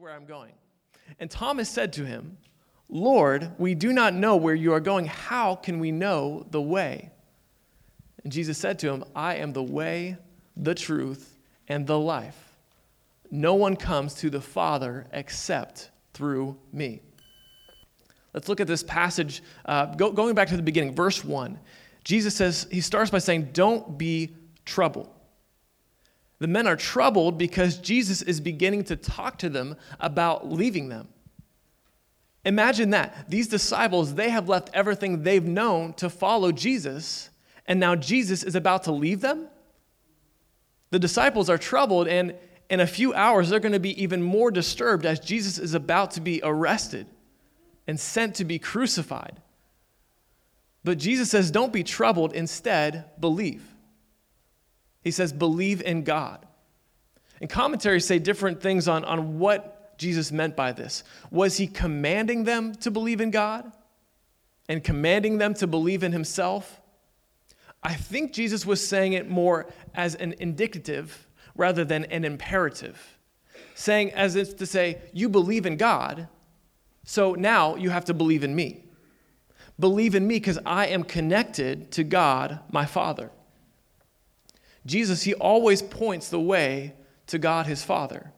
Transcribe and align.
where 0.00 0.14
I'm 0.14 0.24
going. 0.24 0.52
And 1.18 1.30
Thomas 1.30 1.68
said 1.68 1.92
to 1.94 2.06
him, 2.06 2.38
Lord, 2.88 3.52
we 3.58 3.74
do 3.74 3.92
not 3.92 4.14
know 4.14 4.36
where 4.36 4.54
you 4.54 4.72
are 4.72 4.80
going. 4.80 5.04
How 5.04 5.54
can 5.54 5.78
we 5.78 5.92
know 5.92 6.46
the 6.50 6.62
way? 6.62 7.10
And 8.24 8.32
Jesus 8.32 8.56
said 8.56 8.78
to 8.78 8.90
him, 8.90 9.04
I 9.14 9.34
am 9.34 9.52
the 9.52 9.62
way, 9.62 10.16
the 10.56 10.74
truth, 10.74 11.36
and 11.68 11.86
the 11.86 11.98
life. 11.98 12.54
No 13.30 13.56
one 13.56 13.76
comes 13.76 14.14
to 14.14 14.30
the 14.30 14.40
Father 14.40 15.06
except 15.12 15.90
through 16.14 16.56
me. 16.72 17.02
Let's 18.32 18.48
look 18.48 18.60
at 18.60 18.66
this 18.66 18.82
passage, 18.82 19.42
uh, 19.66 19.84
go, 19.96 20.12
going 20.12 20.34
back 20.34 20.48
to 20.48 20.56
the 20.56 20.62
beginning, 20.62 20.94
verse 20.94 21.22
1. 21.22 21.58
Jesus 22.04 22.34
says, 22.34 22.66
he 22.70 22.80
starts 22.80 23.10
by 23.10 23.18
saying, 23.18 23.50
Don't 23.52 23.98
be 23.98 24.34
troubled. 24.64 25.10
The 26.40 26.48
men 26.48 26.66
are 26.66 26.76
troubled 26.76 27.38
because 27.38 27.78
Jesus 27.78 28.22
is 28.22 28.40
beginning 28.40 28.84
to 28.84 28.96
talk 28.96 29.38
to 29.38 29.48
them 29.48 29.76
about 30.00 30.50
leaving 30.50 30.88
them. 30.88 31.08
Imagine 32.44 32.90
that. 32.90 33.28
These 33.28 33.48
disciples, 33.48 34.14
they 34.14 34.30
have 34.30 34.48
left 34.48 34.70
everything 34.72 35.22
they've 35.22 35.44
known 35.44 35.92
to 35.94 36.08
follow 36.08 36.50
Jesus, 36.50 37.28
and 37.66 37.78
now 37.78 37.94
Jesus 37.94 38.42
is 38.42 38.54
about 38.54 38.84
to 38.84 38.92
leave 38.92 39.20
them? 39.20 39.48
The 40.88 40.98
disciples 40.98 41.50
are 41.50 41.58
troubled, 41.58 42.08
and 42.08 42.34
in 42.70 42.80
a 42.80 42.86
few 42.86 43.12
hours, 43.12 43.50
they're 43.50 43.60
going 43.60 43.72
to 43.72 43.78
be 43.78 44.02
even 44.02 44.22
more 44.22 44.50
disturbed 44.50 45.04
as 45.04 45.20
Jesus 45.20 45.58
is 45.58 45.74
about 45.74 46.12
to 46.12 46.22
be 46.22 46.40
arrested 46.42 47.06
and 47.86 48.00
sent 48.00 48.36
to 48.36 48.46
be 48.46 48.58
crucified. 48.58 49.40
But 50.84 50.96
Jesus 50.96 51.30
says, 51.30 51.50
Don't 51.50 51.72
be 51.72 51.84
troubled, 51.84 52.32
instead, 52.32 53.04
believe. 53.20 53.62
He 55.02 55.10
says, 55.10 55.32
Believe 55.32 55.82
in 55.82 56.04
God. 56.04 56.46
And 57.40 57.48
commentaries 57.48 58.06
say 58.06 58.18
different 58.18 58.60
things 58.60 58.86
on, 58.86 59.04
on 59.04 59.38
what 59.38 59.96
Jesus 59.98 60.30
meant 60.30 60.56
by 60.56 60.72
this. 60.72 61.04
Was 61.30 61.56
he 61.56 61.66
commanding 61.66 62.44
them 62.44 62.74
to 62.76 62.90
believe 62.90 63.20
in 63.20 63.30
God 63.30 63.70
and 64.68 64.84
commanding 64.84 65.38
them 65.38 65.54
to 65.54 65.66
believe 65.66 66.02
in 66.02 66.12
himself? 66.12 66.80
I 67.82 67.94
think 67.94 68.32
Jesus 68.32 68.66
was 68.66 68.86
saying 68.86 69.14
it 69.14 69.28
more 69.28 69.66
as 69.94 70.14
an 70.16 70.34
indicative 70.38 71.26
rather 71.54 71.84
than 71.84 72.04
an 72.06 72.24
imperative, 72.24 73.18
saying 73.74 74.12
as 74.12 74.36
if 74.36 74.56
to 74.56 74.66
say, 74.66 75.00
You 75.12 75.28
believe 75.28 75.64
in 75.64 75.76
God, 75.76 76.28
so 77.04 77.34
now 77.34 77.76
you 77.76 77.90
have 77.90 78.04
to 78.06 78.14
believe 78.14 78.44
in 78.44 78.54
me. 78.54 78.84
Believe 79.78 80.14
in 80.14 80.26
me 80.26 80.36
because 80.36 80.58
I 80.66 80.86
am 80.88 81.04
connected 81.04 81.90
to 81.92 82.04
God, 82.04 82.60
my 82.70 82.84
Father. 82.84 83.30
Jesus, 84.86 85.22
he 85.22 85.34
always 85.34 85.82
points 85.82 86.28
the 86.28 86.40
way 86.40 86.94
to 87.26 87.38
God, 87.38 87.66
his 87.66 87.82
Father. 87.82 88.32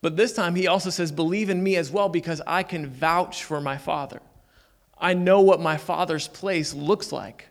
But 0.00 0.16
this 0.16 0.32
time 0.32 0.54
he 0.54 0.66
also 0.66 0.90
says, 0.90 1.12
Believe 1.12 1.50
in 1.50 1.62
me 1.62 1.76
as 1.76 1.90
well 1.90 2.08
because 2.08 2.40
I 2.46 2.62
can 2.62 2.86
vouch 2.86 3.44
for 3.44 3.60
my 3.60 3.76
Father. 3.76 4.20
I 4.98 5.14
know 5.14 5.40
what 5.40 5.60
my 5.60 5.76
Father's 5.76 6.28
place 6.28 6.74
looks 6.74 7.12
like. 7.12 7.48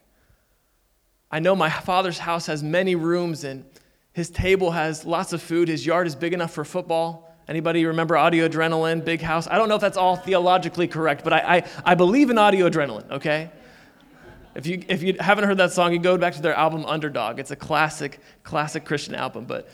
I 1.29 1.39
know 1.39 1.55
my 1.55 1.69
Father's 1.69 2.19
house 2.19 2.45
has 2.47 2.63
many 2.63 2.95
rooms 2.95 3.43
and 3.43 3.65
his 4.13 4.29
table 4.29 4.71
has 4.71 5.05
lots 5.05 5.33
of 5.33 5.41
food. 5.41 5.67
His 5.67 5.85
yard 5.85 6.07
is 6.07 6.15
big 6.15 6.33
enough 6.33 6.51
for 6.51 6.65
football. 6.65 7.35
Anybody 7.47 7.85
remember 7.85 8.17
audio 8.17 8.47
adrenaline, 8.47 9.05
big 9.05 9.21
house? 9.21 9.47
I 9.47 9.57
don't 9.57 9.69
know 9.69 9.75
if 9.75 9.81
that's 9.81 9.97
all 9.97 10.17
theologically 10.17 10.87
correct, 10.87 11.23
but 11.23 11.31
I, 11.31 11.57
I, 11.57 11.63
I 11.85 11.95
believe 11.95 12.29
in 12.29 12.37
audio 12.37 12.69
adrenaline, 12.69 13.09
okay? 13.11 13.51
If 14.57 14.65
you, 14.65 14.83
if 14.87 15.03
you 15.03 15.15
haven't 15.19 15.43
heard 15.43 15.57
that 15.57 15.71
song, 15.71 15.93
you 15.93 15.99
go 15.99 16.17
back 16.17 16.33
to 16.33 16.41
their 16.41 16.55
album 16.55 16.83
Underdog. 16.83 17.39
It's 17.39 17.51
a 17.51 17.55
classic, 17.55 18.19
classic 18.41 18.85
Christian 18.85 19.13
album. 19.13 19.45
But 19.45 19.69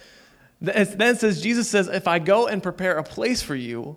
then 0.59 1.15
says, 1.15 1.41
Jesus 1.41 1.69
says, 1.69 1.87
If 1.87 2.05
I 2.05 2.19
go 2.19 2.47
and 2.47 2.61
prepare 2.61 2.97
a 2.97 3.03
place 3.03 3.41
for 3.41 3.55
you, 3.55 3.95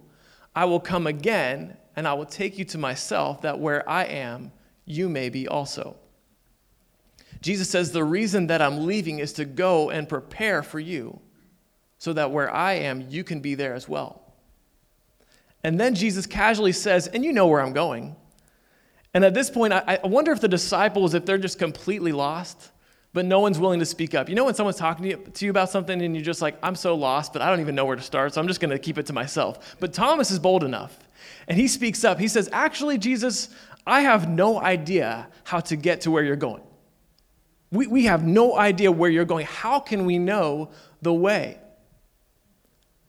I 0.55 0.65
will 0.67 0.78
come 0.78 1.09
again 1.09 1.77
and 1.97 2.06
I 2.06 2.15
will 2.15 2.25
take 2.25 2.56
you 2.56 2.65
to 2.67 2.78
myself, 2.78 3.43
that 3.43 3.59
where 3.59 3.87
I 3.89 4.05
am, 4.05 4.53
you 4.84 5.09
may 5.09 5.28
be 5.28 5.48
also. 5.48 5.97
Jesus 7.41 7.69
says, 7.69 7.91
The 7.91 8.05
reason 8.05 8.47
that 8.47 8.62
I'm 8.62 8.87
leaving 8.87 9.19
is 9.19 9.32
to 9.34 9.44
go 9.44 9.91
and 9.91 10.09
prepare 10.09 10.62
for 10.62 10.78
you 10.78 11.19
so 11.99 12.12
that 12.12 12.31
where 12.31 12.55
I 12.55 12.75
am, 12.75 13.09
you 13.09 13.25
can 13.25 13.41
be 13.41 13.56
there 13.56 13.75
as 13.75 13.88
well. 13.88 14.22
And 15.65 15.81
then 15.81 15.97
Jesus 15.97 16.27
casually 16.27 16.71
says, 16.71 17.09
And 17.09 17.25
you 17.25 17.32
know 17.32 17.49
where 17.49 17.61
I'm 17.61 17.72
going. 17.72 18.15
And 19.16 19.25
at 19.25 19.32
this 19.32 19.49
point, 19.49 19.72
I, 19.72 19.99
I 20.04 20.06
wonder 20.06 20.31
if 20.31 20.43
the 20.43 20.47
disciples, 20.47 21.15
if 21.15 21.25
they're 21.25 21.38
just 21.38 21.59
completely 21.59 22.12
lost, 22.12 22.71
but 23.15 23.25
no 23.25 23.41
one's 23.41 23.59
willing 23.59 23.81
to 23.81 23.87
speak 23.87 24.15
up. 24.15 24.28
You 24.28 24.34
know, 24.34 24.44
when 24.44 24.53
someone's 24.53 24.77
talking 24.77 25.04
to 25.04 25.09
you, 25.09 25.16
to 25.16 25.44
you 25.47 25.50
about 25.50 25.71
something 25.71 26.03
and 26.03 26.15
you're 26.15 26.22
just 26.22 26.43
like, 26.43 26.59
I'm 26.62 26.75
so 26.75 26.94
lost, 26.94 27.32
but 27.32 27.41
I 27.41 27.49
don't 27.49 27.60
even 27.60 27.75
know 27.75 27.87
where 27.87 27.97
to 27.97 28.03
start, 28.03 28.34
so 28.34 28.43
I'm 28.43 28.47
just 28.47 28.60
going 28.60 28.72
to 28.72 28.78
keep 28.78 28.99
it 28.99 29.06
to 29.06 29.15
myself. 29.15 29.75
But 29.81 29.94
Thomas 29.94 30.31
is 30.31 30.38
bold 30.38 30.65
enough. 30.65 30.99
And 31.49 31.59
he 31.59 31.66
speaks 31.66 32.05
up. 32.05 32.21
He 32.21 32.28
says, 32.28 32.50
Actually, 32.53 32.99
Jesus, 32.99 33.49
I 33.87 34.03
have 34.03 34.28
no 34.28 34.60
idea 34.60 35.28
how 35.44 35.60
to 35.60 35.76
get 35.76 36.03
to 36.03 36.10
where 36.10 36.22
you're 36.22 36.37
going. 36.37 36.62
We, 37.71 37.87
we 37.87 38.05
have 38.05 38.22
no 38.22 38.55
idea 38.55 38.93
where 38.93 39.09
you're 39.09 39.25
going. 39.25 39.47
How 39.47 39.81
can 39.81 40.05
we 40.05 40.19
know 40.19 40.72
the 41.00 41.15
way? 41.15 41.59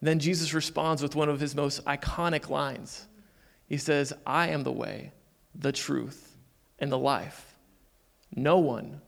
Then 0.02 0.20
Jesus 0.20 0.54
responds 0.54 1.04
with 1.04 1.18
one 1.18 1.28
of 1.28 1.42
his 1.42 1.54
most 1.54 1.84
iconic 1.84 2.48
lines. 2.48 3.08
He 3.68 3.76
says, 3.76 4.14
I 4.26 4.48
am 4.52 4.64
the 4.64 4.72
way, 4.72 5.12
the 5.58 5.72
truth, 5.72 6.38
and 6.80 6.92
the 6.92 6.98
life. 6.98 7.56
No 8.36 8.60
one, 8.60 9.02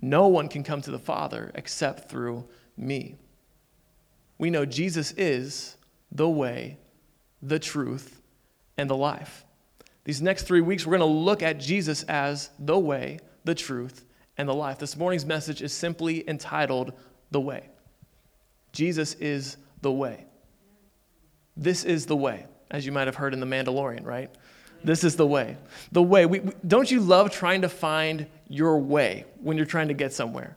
no 0.00 0.28
one 0.28 0.48
can 0.48 0.62
come 0.62 0.82
to 0.82 0.90
the 0.90 0.98
Father 0.98 1.50
except 1.54 2.08
through 2.08 2.44
me. 2.76 3.16
We 4.38 4.50
know 4.50 4.64
Jesus 4.64 5.12
is 5.12 5.76
the 6.10 6.28
way, 6.28 6.78
the 7.40 7.58
truth, 7.58 8.20
and 8.76 8.88
the 8.88 8.96
life. 8.96 9.44
These 10.04 10.22
next 10.22 10.44
three 10.44 10.60
weeks, 10.60 10.84
we're 10.86 10.98
going 10.98 11.08
to 11.08 11.18
look 11.18 11.42
at 11.42 11.60
Jesus 11.60 12.02
as 12.04 12.50
the 12.58 12.78
way, 12.78 13.20
the 13.44 13.54
truth, 13.54 14.04
and 14.36 14.48
the 14.48 14.54
life. 14.54 14.78
This 14.78 14.96
morning's 14.96 15.26
message 15.26 15.62
is 15.62 15.72
simply 15.72 16.28
entitled 16.28 16.92
The 17.30 17.40
Way. 17.40 17.68
Jesus 18.72 19.14
is 19.14 19.56
the 19.80 19.92
way. 19.92 20.24
This 21.56 21.84
is 21.84 22.06
the 22.06 22.16
way, 22.16 22.46
as 22.70 22.86
you 22.86 22.92
might 22.92 23.06
have 23.06 23.16
heard 23.16 23.34
in 23.34 23.40
The 23.40 23.46
Mandalorian, 23.46 24.04
right? 24.04 24.30
This 24.84 25.04
is 25.04 25.16
the 25.16 25.26
way. 25.26 25.56
The 25.92 26.02
way. 26.02 26.26
We, 26.26 26.40
we, 26.40 26.52
don't 26.66 26.90
you 26.90 27.00
love 27.00 27.30
trying 27.30 27.62
to 27.62 27.68
find 27.68 28.26
your 28.48 28.78
way 28.78 29.24
when 29.40 29.56
you're 29.56 29.66
trying 29.66 29.88
to 29.88 29.94
get 29.94 30.12
somewhere? 30.12 30.56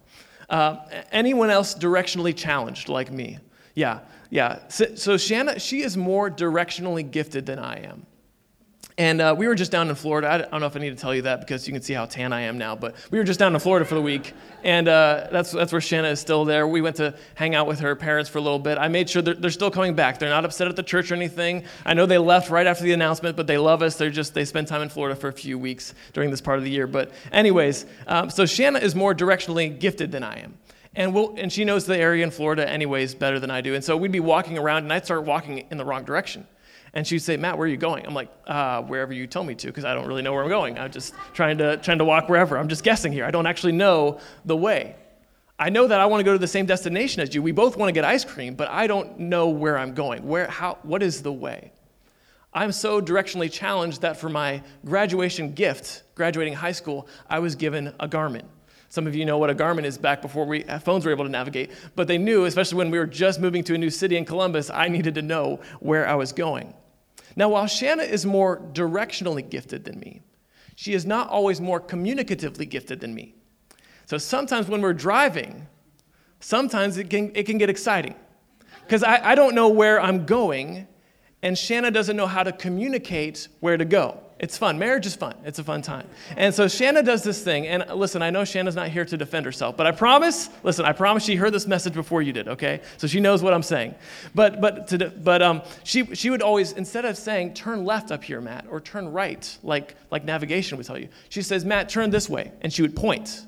Uh, 0.49 0.77
anyone 1.11 1.49
else 1.49 1.75
directionally 1.75 2.35
challenged 2.35 2.89
like 2.89 3.11
me? 3.11 3.39
Yeah, 3.73 3.99
yeah. 4.29 4.59
So, 4.69 4.95
so 4.95 5.17
Shanna, 5.17 5.59
she 5.59 5.81
is 5.81 5.97
more 5.97 6.29
directionally 6.29 7.09
gifted 7.09 7.45
than 7.45 7.59
I 7.59 7.83
am. 7.83 8.05
And 8.97 9.19
uh, 9.19 9.35
we 9.37 9.49
were 9.49 9.55
just 9.55 9.73
down 9.73 9.89
in 9.89 9.95
Florida. 9.95 10.29
I 10.29 10.37
don't 10.37 10.61
know 10.61 10.67
if 10.67 10.75
I 10.77 10.79
need 10.79 10.91
to 10.91 10.95
tell 10.95 11.13
you 11.13 11.23
that 11.23 11.41
because 11.41 11.67
you 11.67 11.73
can 11.73 11.81
see 11.81 11.93
how 11.93 12.05
tan 12.05 12.31
I 12.31 12.41
am 12.41 12.57
now, 12.57 12.77
but 12.77 12.95
we 13.11 13.17
were 13.17 13.25
just 13.25 13.39
down 13.39 13.53
in 13.53 13.59
Florida 13.59 13.85
for 13.85 13.95
the 13.95 14.01
week. 14.01 14.33
And 14.63 14.87
uh, 14.87 15.27
that's, 15.33 15.51
that's 15.51 15.73
where 15.73 15.81
Shanna 15.81 16.07
is 16.07 16.21
still 16.21 16.45
there. 16.45 16.65
We 16.65 16.79
went 16.79 16.95
to 16.95 17.13
hang 17.33 17.55
out 17.55 17.67
with 17.67 17.81
her 17.81 17.93
parents 17.97 18.29
for 18.29 18.37
a 18.37 18.41
little 18.41 18.57
bit. 18.57 18.77
I 18.77 18.87
made 18.87 19.09
sure 19.09 19.21
they're, 19.21 19.33
they're 19.33 19.51
still 19.51 19.69
coming 19.69 19.95
back. 19.95 20.17
They're 20.17 20.29
not 20.29 20.45
upset 20.45 20.69
at 20.69 20.77
the 20.77 20.83
church 20.83 21.11
or 21.11 21.15
anything. 21.15 21.65
I 21.85 21.93
know 21.93 22.05
they 22.05 22.17
left 22.17 22.49
right 22.49 22.65
after 22.65 22.85
the 22.85 22.93
announcement, 22.93 23.35
but 23.35 23.47
they 23.47 23.57
love 23.57 23.81
us. 23.81 23.97
They're 23.97 24.09
just, 24.09 24.33
they 24.33 24.45
spend 24.45 24.69
time 24.69 24.81
in 24.81 24.87
Florida 24.87 25.13
for 25.13 25.27
a 25.27 25.33
few 25.33 25.59
weeks 25.59 25.93
during 26.13 26.31
this 26.31 26.39
part 26.39 26.57
of 26.57 26.63
the 26.63 26.71
year. 26.71 26.87
But, 26.87 27.11
anyways, 27.33 27.85
um, 28.07 28.29
so 28.29 28.45
Shanna 28.45 28.79
is 28.79 28.95
more 28.95 29.13
directionally 29.13 29.77
gifted 29.77 30.13
than 30.13 30.23
I 30.23 30.39
am. 30.39 30.57
And, 30.95 31.13
we'll, 31.13 31.35
and 31.35 31.51
she 31.51 31.65
knows 31.65 31.85
the 31.85 31.97
area 31.97 32.23
in 32.23 32.31
Florida, 32.31 32.67
anyways, 32.67 33.13
better 33.13 33.41
than 33.41 33.51
I 33.51 33.59
do. 33.59 33.75
And 33.75 33.83
so 33.83 33.97
we'd 33.97 34.13
be 34.13 34.21
walking 34.21 34.57
around, 34.57 34.83
and 34.83 34.93
I'd 34.93 35.03
start 35.03 35.25
walking 35.25 35.65
in 35.69 35.77
the 35.77 35.83
wrong 35.83 36.05
direction. 36.05 36.47
And 36.95 37.05
she'd 37.05 37.19
say, 37.19 37.35
Matt, 37.35 37.57
where 37.57 37.65
are 37.65 37.69
you 37.69 37.75
going? 37.75 38.07
I'm 38.07 38.13
like, 38.13 38.29
uh, 38.47 38.81
wherever 38.81 39.11
you 39.11 39.27
tell 39.27 39.43
me 39.43 39.53
to, 39.55 39.67
because 39.67 39.83
I 39.83 39.93
don't 39.93 40.07
really 40.07 40.21
know 40.21 40.31
where 40.31 40.43
I'm 40.43 40.49
going. 40.49 40.79
I'm 40.79 40.91
just 40.91 41.13
trying 41.33 41.57
to, 41.57 41.75
trying 41.77 41.97
to 41.97 42.05
walk 42.05 42.29
wherever. 42.29 42.57
I'm 42.57 42.69
just 42.69 42.85
guessing 42.85 43.11
here. 43.11 43.25
I 43.25 43.31
don't 43.31 43.45
actually 43.45 43.73
know 43.73 44.19
the 44.45 44.55
way. 44.55 44.95
I 45.59 45.69
know 45.69 45.87
that 45.87 45.99
I 45.99 46.05
want 46.05 46.21
to 46.21 46.23
go 46.23 46.31
to 46.31 46.39
the 46.39 46.47
same 46.47 46.65
destination 46.65 47.21
as 47.21 47.35
you. 47.35 47.41
We 47.41 47.51
both 47.51 47.75
want 47.75 47.89
to 47.89 47.93
get 47.93 48.05
ice 48.05 48.23
cream, 48.23 48.55
but 48.55 48.69
I 48.69 48.87
don't 48.87 49.19
know 49.19 49.49
where 49.49 49.77
I'm 49.77 49.93
going. 49.93 50.25
Where, 50.25 50.47
how, 50.47 50.77
what 50.83 51.03
is 51.03 51.21
the 51.21 51.33
way? 51.33 51.73
I'm 52.53 52.71
so 52.71 53.01
directionally 53.01 53.51
challenged 53.51 54.01
that 54.01 54.17
for 54.17 54.29
my 54.29 54.63
graduation 54.85 55.53
gift, 55.53 56.03
graduating 56.15 56.53
high 56.53 56.71
school, 56.71 57.09
I 57.29 57.39
was 57.39 57.55
given 57.55 57.93
a 57.99 58.07
Garmin. 58.07 58.45
Some 58.87 59.07
of 59.07 59.15
you 59.15 59.25
know 59.25 59.37
what 59.37 59.49
a 59.49 59.55
Garmin 59.55 59.83
is 59.83 59.97
back 59.97 60.21
before 60.21 60.45
we, 60.45 60.63
phones 60.83 61.05
were 61.05 61.11
able 61.11 61.25
to 61.25 61.31
navigate, 61.31 61.71
but 61.97 62.07
they 62.07 62.17
knew, 62.17 62.45
especially 62.45 62.77
when 62.77 62.91
we 62.91 62.97
were 62.97 63.05
just 63.05 63.41
moving 63.41 63.61
to 63.65 63.75
a 63.75 63.77
new 63.77 63.89
city 63.89 64.15
in 64.15 64.23
Columbus, 64.23 64.69
I 64.69 64.87
needed 64.87 65.15
to 65.15 65.21
know 65.21 65.59
where 65.81 66.07
I 66.07 66.15
was 66.15 66.31
going. 66.31 66.73
Now, 67.35 67.49
while 67.49 67.67
Shanna 67.67 68.03
is 68.03 68.25
more 68.25 68.59
directionally 68.73 69.47
gifted 69.47 69.85
than 69.85 69.99
me, 69.99 70.21
she 70.75 70.93
is 70.93 71.05
not 71.05 71.29
always 71.29 71.59
more 71.59 71.79
communicatively 71.79 72.69
gifted 72.69 72.99
than 72.99 73.13
me. 73.13 73.35
So 74.05 74.17
sometimes 74.17 74.67
when 74.67 74.81
we're 74.81 74.93
driving, 74.93 75.67
sometimes 76.39 76.97
it 76.97 77.09
can, 77.09 77.31
it 77.35 77.43
can 77.43 77.57
get 77.57 77.69
exciting 77.69 78.15
because 78.83 79.03
I, 79.03 79.31
I 79.31 79.35
don't 79.35 79.55
know 79.55 79.67
where 79.67 79.99
I'm 79.99 80.25
going, 80.25 80.87
and 81.41 81.57
Shanna 81.57 81.91
doesn't 81.91 82.15
know 82.15 82.27
how 82.27 82.43
to 82.43 82.51
communicate 82.51 83.47
where 83.59 83.77
to 83.77 83.85
go. 83.85 84.21
It's 84.37 84.57
fun. 84.57 84.77
Marriage 84.77 85.05
is 85.05 85.15
fun. 85.15 85.33
It's 85.45 85.59
a 85.59 85.63
fun 85.63 85.81
time. 85.81 86.05
And 86.35 86.53
so 86.53 86.67
Shanna 86.67 87.03
does 87.03 87.23
this 87.23 87.41
thing. 87.41 87.67
And 87.67 87.85
listen, 87.95 88.21
I 88.21 88.31
know 88.31 88.43
Shanna's 88.43 88.75
not 88.75 88.89
here 88.89 89.05
to 89.05 89.15
defend 89.15 89.45
herself, 89.45 89.77
but 89.77 89.87
I 89.87 89.91
promise, 89.91 90.49
listen, 90.61 90.83
I 90.83 90.91
promise 90.91 91.23
she 91.23 91.37
heard 91.37 91.53
this 91.53 91.65
message 91.65 91.93
before 91.93 92.21
you 92.21 92.33
did, 92.33 92.49
okay? 92.49 92.81
So 92.97 93.07
she 93.07 93.21
knows 93.21 93.41
what 93.41 93.53
I'm 93.53 93.63
saying. 93.63 93.95
But, 94.33 94.59
but, 94.59 94.87
to, 94.89 95.09
but 95.09 95.41
um, 95.41 95.61
she, 95.85 96.13
she 96.15 96.29
would 96.29 96.41
always, 96.41 96.73
instead 96.73 97.05
of 97.05 97.17
saying, 97.17 97.53
turn 97.53 97.85
left 97.85 98.11
up 98.11 98.25
here, 98.25 98.41
Matt, 98.41 98.65
or 98.69 98.81
turn 98.81 99.07
right, 99.09 99.57
like, 99.63 99.95
like 100.11 100.25
navigation 100.25 100.77
would 100.77 100.85
tell 100.85 100.99
you, 100.99 101.07
she 101.29 101.41
says, 101.41 101.63
Matt, 101.63 101.87
turn 101.87 102.09
this 102.09 102.29
way. 102.29 102.51
And 102.59 102.73
she 102.73 102.81
would 102.81 102.95
point. 102.95 103.45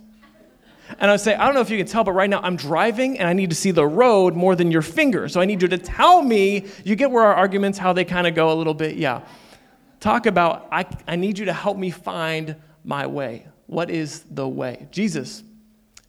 And 1.00 1.12
I 1.12 1.14
would 1.16 1.20
say, 1.20 1.36
I 1.36 1.46
don't 1.46 1.54
know 1.54 1.60
if 1.60 1.70
you 1.70 1.78
can 1.78 1.86
tell, 1.86 2.06
but 2.06 2.14
right 2.14 2.30
now 2.30 2.40
I'm 2.42 2.56
driving 2.56 3.20
and 3.20 3.28
I 3.28 3.34
need 3.34 3.50
to 3.50 3.58
see 3.58 3.72
the 3.72 3.86
road 3.86 4.36
more 4.36 4.56
than 4.56 4.72
your 4.72 4.82
finger. 4.82 5.28
So 5.28 5.42
I 5.42 5.46
need 5.46 5.62
you 5.62 5.68
to 5.68 5.78
tell 5.78 6.22
me. 6.22 6.66
You 6.86 6.96
get 6.96 7.12
where 7.12 7.24
our 7.24 7.34
arguments, 7.34 7.78
how 7.78 7.92
they 7.92 8.06
kind 8.06 8.26
of 8.26 8.36
go 8.36 8.54
a 8.54 8.56
little 8.56 8.74
bit? 8.74 8.96
Yeah. 8.96 9.22
Talk 10.00 10.26
about, 10.26 10.68
I, 10.72 10.86
I 11.08 11.16
need 11.16 11.40
you 11.40 11.46
to 11.46 11.54
help 11.54 11.78
me 11.78 11.90
find 11.90 12.56
my 12.84 13.08
way. 13.08 13.48
What 13.66 13.90
is 13.90 14.22
the 14.32 14.48
way? 14.48 14.88
Jesus. 14.92 15.44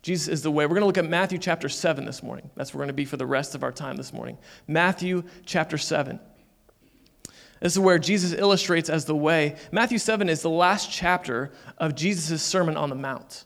Jesus 0.02 0.28
is 0.28 0.42
the 0.42 0.50
way. 0.50 0.64
We're 0.64 0.70
going 0.70 0.82
to 0.82 0.86
look 0.86 0.98
at 0.98 1.08
Matthew 1.08 1.38
chapter 1.38 1.68
7 1.68 2.04
this 2.04 2.22
morning. 2.22 2.50
That's 2.54 2.72
where 2.72 2.78
we're 2.78 2.84
going 2.84 2.88
to 2.90 2.94
be 2.94 3.04
for 3.04 3.16
the 3.16 3.26
rest 3.26 3.54
of 3.54 3.62
our 3.62 3.72
time 3.72 3.96
this 3.96 4.12
morning. 4.12 4.38
Matthew 4.66 5.24
chapter 5.44 5.76
7. 5.76 6.20
This 7.60 7.72
is 7.72 7.78
where 7.78 7.98
Jesus 7.98 8.32
illustrates 8.32 8.88
as 8.88 9.04
the 9.06 9.16
way. 9.16 9.56
Matthew 9.72 9.98
7 9.98 10.28
is 10.28 10.42
the 10.42 10.50
last 10.50 10.90
chapter 10.90 11.50
of 11.76 11.96
Jesus' 11.96 12.42
Sermon 12.42 12.76
on 12.76 12.88
the 12.88 12.94
Mount. 12.94 13.44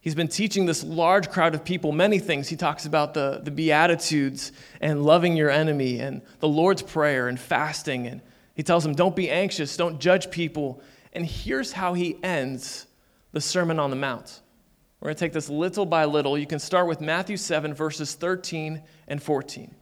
He's 0.00 0.14
been 0.14 0.28
teaching 0.28 0.66
this 0.66 0.84
large 0.84 1.30
crowd 1.30 1.56
of 1.56 1.64
people 1.64 1.90
many 1.90 2.20
things. 2.20 2.48
He 2.48 2.54
talks 2.54 2.86
about 2.86 3.12
the, 3.12 3.40
the 3.42 3.50
Beatitudes 3.50 4.52
and 4.80 5.02
loving 5.02 5.36
your 5.36 5.50
enemy 5.50 5.98
and 5.98 6.22
the 6.38 6.46
Lord's 6.46 6.82
Prayer 6.82 7.26
and 7.26 7.40
fasting. 7.40 8.06
And 8.06 8.20
he 8.56 8.64
tells 8.64 8.82
them, 8.82 8.94
don't 8.94 9.14
be 9.14 9.30
anxious, 9.30 9.76
don't 9.76 10.00
judge 10.00 10.30
people. 10.30 10.82
And 11.12 11.24
here's 11.24 11.72
how 11.72 11.94
he 11.94 12.18
ends 12.24 12.86
the 13.32 13.40
Sermon 13.40 13.78
on 13.78 13.90
the 13.90 13.96
Mount. 13.96 14.40
We're 14.98 15.06
going 15.06 15.16
to 15.16 15.20
take 15.20 15.32
this 15.32 15.48
little 15.48 15.86
by 15.86 16.04
little. 16.06 16.36
You 16.36 16.46
can 16.46 16.58
start 16.58 16.88
with 16.88 17.00
Matthew 17.00 17.36
7, 17.36 17.72
verses 17.72 18.14
13 18.14 18.82
and 19.06 19.22
14. 19.22 19.72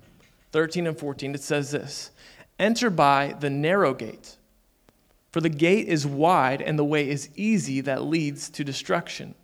13 0.52 0.86
and 0.86 0.98
14, 0.98 1.34
it 1.34 1.42
says 1.42 1.70
this 1.70 2.10
Enter 2.58 2.90
by 2.90 3.34
the 3.40 3.48
narrow 3.48 3.94
gate, 3.94 4.36
for 5.30 5.40
the 5.40 5.48
gate 5.48 5.88
is 5.88 6.06
wide 6.06 6.60
and 6.60 6.78
the 6.78 6.84
way 6.84 7.08
is 7.08 7.30
easy 7.34 7.80
that 7.80 8.02
leads 8.02 8.50
to 8.50 8.64
destruction 8.64 9.34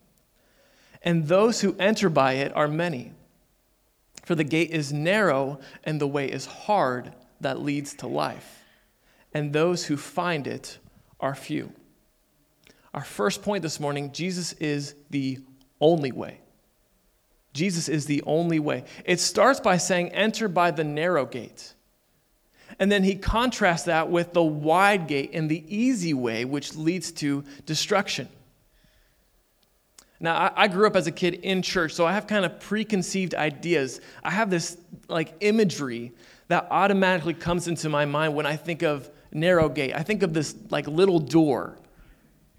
and 1.03 1.27
those 1.27 1.61
who 1.61 1.77
enter 1.79 2.09
by 2.09 2.35
it 2.35 2.55
are 2.55 2.69
many. 2.69 3.13
For 4.25 4.35
the 4.35 4.45
gate 4.45 4.71
is 4.71 4.93
narrow, 4.93 5.61
and 5.85 6.01
the 6.01 6.07
way 6.07 6.31
is 6.31 6.47
hard 6.47 7.13
that 7.41 7.61
leads 7.61 7.95
to 7.95 8.07
life, 8.07 8.60
and 9.33 9.53
those 9.53 9.85
who 9.85 9.97
find 9.97 10.47
it 10.47 10.79
are 11.19 11.35
few. 11.35 11.73
Our 12.93 13.05
first 13.05 13.43
point 13.43 13.63
this 13.63 13.79
morning 13.79 14.13
Jesus 14.13 14.53
is 14.55 14.95
the 15.11 15.39
only 15.81 16.13
way. 16.13 16.41
Jesus 17.53 17.89
is 17.89 18.07
the 18.07 18.23
only 18.27 18.59
way. 18.59 18.85
It 19.05 19.21
starts 19.21 19.61
by 19.61 19.77
saying, 19.77 20.11
Enter 20.11 20.49
by 20.49 20.71
the 20.71 20.85
narrow 20.85 21.27
gate. 21.27 21.75
And 22.79 22.91
then 22.91 23.03
he 23.03 23.17
contrasts 23.17 23.85
that 23.85 24.11
with 24.11 24.33
the 24.33 24.43
wide 24.43 25.09
gate 25.09 25.31
and 25.33 25.51
the 25.51 25.65
easy 25.67 26.15
way, 26.15 26.45
which 26.45 26.77
leads 26.77 27.11
to 27.13 27.45
destruction. 27.67 28.29
Now, 30.21 30.53
I, 30.55 30.69
grew 30.69 30.87
up 30.87 30.97
as 30.97 31.07
a 31.07 31.13
kid 31.13 31.35
in 31.35 31.63
church, 31.63 31.95
so 31.95 32.07
I 32.07 32.13
have 32.13 32.27
kind 32.27 32.45
of 32.45 32.61
preconceived 32.61 33.35
ideas. 33.35 34.03
I 34.23 34.31
have 34.31 34.51
this 34.51 34.77
like 35.09 35.35
imagery 35.41 36.13
that 36.49 36.69
automatically 36.71 37.33
comes 37.33 37.69
into 37.69 37.89
my 37.89 38.05
mind 38.05 38.35
when 38.35 38.45
I 38.45 38.57
think 38.57 38.83
of 38.83 39.09
narrow 39.33 39.69
gate. 39.69 39.95
I 39.95 40.03
think 40.03 40.23
of 40.23 40.35
this 40.35 40.55
like 40.71 40.87
little 40.87 41.19
door. 41.19 41.77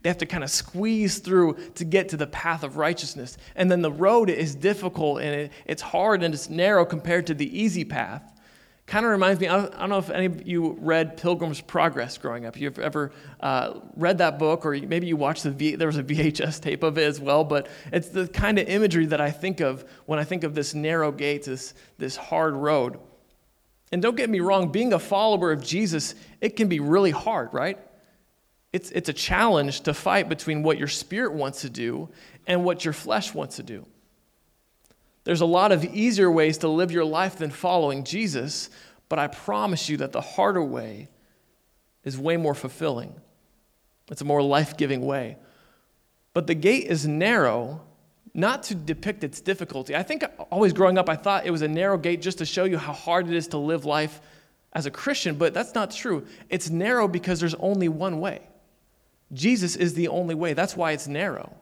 They 0.01 0.09
have 0.09 0.17
to 0.19 0.25
kind 0.25 0.43
of 0.43 0.49
squeeze 0.49 1.19
through 1.19 1.57
to 1.75 1.85
get 1.85 2.09
to 2.09 2.17
the 2.17 2.27
path 2.27 2.63
of 2.63 2.77
righteousness. 2.77 3.37
And 3.55 3.69
then 3.69 3.81
the 3.81 3.91
road 3.91 4.29
is 4.29 4.55
difficult 4.55 5.21
and 5.21 5.41
it, 5.41 5.51
it's 5.65 5.81
hard 5.81 6.23
and 6.23 6.33
it's 6.33 6.49
narrow 6.49 6.85
compared 6.85 7.27
to 7.27 7.33
the 7.33 7.59
easy 7.59 7.85
path. 7.85 8.23
Kind 8.87 9.05
of 9.05 9.11
reminds 9.11 9.39
me, 9.39 9.47
I 9.47 9.67
don't, 9.67 9.89
know 9.89 9.99
if 9.99 10.09
any 10.09 10.25
of 10.25 10.45
you 10.45 10.75
read 10.81 11.15
Pilgrim's 11.15 11.61
Progress 11.61 12.17
growing 12.17 12.45
up. 12.45 12.59
You've 12.59 12.79
ever 12.79 13.11
uh, 13.39 13.79
read 13.95 14.17
that 14.17 14.37
book, 14.39 14.65
or 14.65 14.71
maybe 14.75 15.07
you 15.07 15.15
watched 15.15 15.43
the, 15.43 15.51
v, 15.51 15.75
there 15.75 15.87
was 15.87 15.97
a 15.97 16.03
VHS 16.03 16.59
tape 16.59 16.83
of 16.83 16.97
it 16.97 17.03
as 17.03 17.19
well, 17.19 17.43
but 17.43 17.69
it's 17.93 18.09
the 18.09 18.27
kind 18.27 18.59
of 18.59 18.67
imagery 18.67 19.05
that 19.05 19.21
I 19.21 19.31
think 19.31 19.61
of 19.61 19.85
when 20.07 20.19
I 20.19 20.23
think 20.23 20.43
of 20.43 20.55
this 20.55 20.73
narrow 20.73 21.11
gate, 21.11 21.45
this, 21.45 21.73
this 21.99 22.17
hard 22.17 22.53
road. 22.55 22.99
And 23.91 24.01
don't 24.01 24.15
get 24.15 24.29
me 24.29 24.39
wrong, 24.39 24.71
being 24.71 24.93
a 24.93 24.99
follower 24.99 25.51
of 25.51 25.63
Jesus, 25.63 26.15
it 26.39 26.55
can 26.55 26.69
be 26.69 26.79
really 26.79 27.11
hard, 27.11 27.53
right? 27.53 27.77
It's, 28.71 28.89
it's 28.91 29.09
a 29.09 29.13
challenge 29.13 29.81
to 29.81 29.93
fight 29.93 30.29
between 30.29 30.63
what 30.63 30.77
your 30.77 30.87
spirit 30.87 31.33
wants 31.33 31.61
to 31.61 31.69
do 31.69 32.09
and 32.47 32.63
what 32.63 32.85
your 32.85 32.93
flesh 32.93 33.33
wants 33.33 33.57
to 33.57 33.63
do. 33.63 33.85
There's 35.23 35.41
a 35.41 35.45
lot 35.45 35.71
of 35.71 35.83
easier 35.83 36.31
ways 36.31 36.59
to 36.59 36.67
live 36.67 36.91
your 36.91 37.05
life 37.05 37.37
than 37.37 37.51
following 37.51 38.05
Jesus, 38.05 38.69
but 39.09 39.19
I 39.19 39.27
promise 39.27 39.89
you 39.89 39.97
that 39.97 40.13
the 40.13 40.21
harder 40.21 40.63
way 40.63 41.09
is 42.03 42.17
way 42.17 42.37
more 42.37 42.55
fulfilling. 42.55 43.13
It's 44.09 44.21
a 44.21 44.25
more 44.25 44.41
life 44.41 44.77
giving 44.77 45.05
way. 45.05 45.37
But 46.33 46.47
the 46.47 46.55
gate 46.55 46.85
is 46.85 47.05
narrow, 47.05 47.81
not 48.33 48.63
to 48.63 48.75
depict 48.75 49.23
its 49.23 49.41
difficulty. 49.41 49.95
I 49.95 50.03
think 50.03 50.23
always 50.49 50.73
growing 50.73 50.97
up, 50.97 51.09
I 51.09 51.15
thought 51.15 51.45
it 51.45 51.51
was 51.51 51.61
a 51.61 51.67
narrow 51.67 51.97
gate 51.97 52.21
just 52.21 52.37
to 52.37 52.45
show 52.45 52.63
you 52.63 52.77
how 52.77 52.93
hard 52.93 53.27
it 53.27 53.33
is 53.33 53.47
to 53.49 53.57
live 53.57 53.85
life 53.85 54.21
as 54.73 54.85
a 54.85 54.91
Christian, 54.91 55.35
but 55.35 55.53
that's 55.53 55.75
not 55.75 55.91
true. 55.91 56.25
It's 56.49 56.69
narrow 56.69 57.07
because 57.07 57.39
there's 57.39 57.55
only 57.55 57.89
one 57.89 58.19
way. 58.19 58.41
Jesus 59.33 59.75
is 59.75 59.93
the 59.93 60.07
only 60.07 60.35
way. 60.35 60.53
That's 60.53 60.75
why 60.75 60.91
it's 60.91 61.07
narrow. 61.07 61.53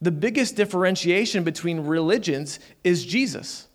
The 0.00 0.10
biggest 0.10 0.56
differentiation 0.56 1.44
between 1.44 1.80
religions 1.80 2.58
is 2.82 3.04
Jesus. 3.04 3.68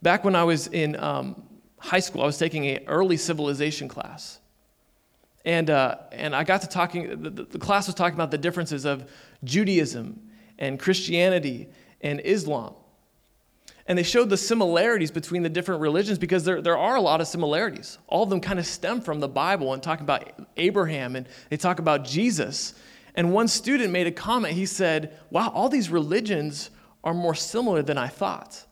Back 0.00 0.24
when 0.24 0.36
I 0.36 0.44
was 0.44 0.68
in 0.68 0.96
um, 0.96 1.42
high 1.78 2.00
school, 2.00 2.22
I 2.22 2.26
was 2.26 2.38
taking 2.38 2.66
an 2.66 2.84
early 2.86 3.16
civilization 3.16 3.88
class. 3.88 4.38
And, 5.44 5.70
uh, 5.70 5.96
and 6.12 6.36
I 6.36 6.44
got 6.44 6.62
to 6.62 6.68
talking, 6.68 7.22
the, 7.22 7.30
the 7.30 7.58
class 7.58 7.86
was 7.86 7.94
talking 7.94 8.14
about 8.14 8.30
the 8.30 8.38
differences 8.38 8.84
of 8.84 9.10
Judaism 9.44 10.20
and 10.58 10.78
Christianity 10.78 11.68
and 12.00 12.20
Islam. 12.24 12.74
And 13.86 13.98
they 13.98 14.04
showed 14.04 14.30
the 14.30 14.36
similarities 14.36 15.10
between 15.10 15.42
the 15.42 15.48
different 15.48 15.80
religions 15.80 16.18
because 16.18 16.44
there, 16.44 16.62
there 16.62 16.78
are 16.78 16.94
a 16.94 17.00
lot 17.00 17.20
of 17.20 17.26
similarities. 17.26 17.98
All 18.06 18.22
of 18.22 18.30
them 18.30 18.40
kind 18.40 18.58
of 18.58 18.66
stem 18.66 19.00
from 19.00 19.18
the 19.18 19.28
Bible 19.28 19.72
and 19.72 19.82
talk 19.82 20.00
about 20.00 20.30
Abraham 20.56 21.16
and 21.16 21.26
they 21.50 21.56
talk 21.56 21.80
about 21.80 22.04
Jesus. 22.04 22.74
And 23.16 23.32
one 23.32 23.48
student 23.48 23.92
made 23.92 24.06
a 24.06 24.12
comment. 24.12 24.54
He 24.54 24.66
said, 24.66 25.18
Wow, 25.30 25.50
all 25.52 25.68
these 25.68 25.90
religions 25.90 26.70
are 27.02 27.12
more 27.12 27.34
similar 27.34 27.82
than 27.82 27.98
I 27.98 28.06
thought. 28.06 28.64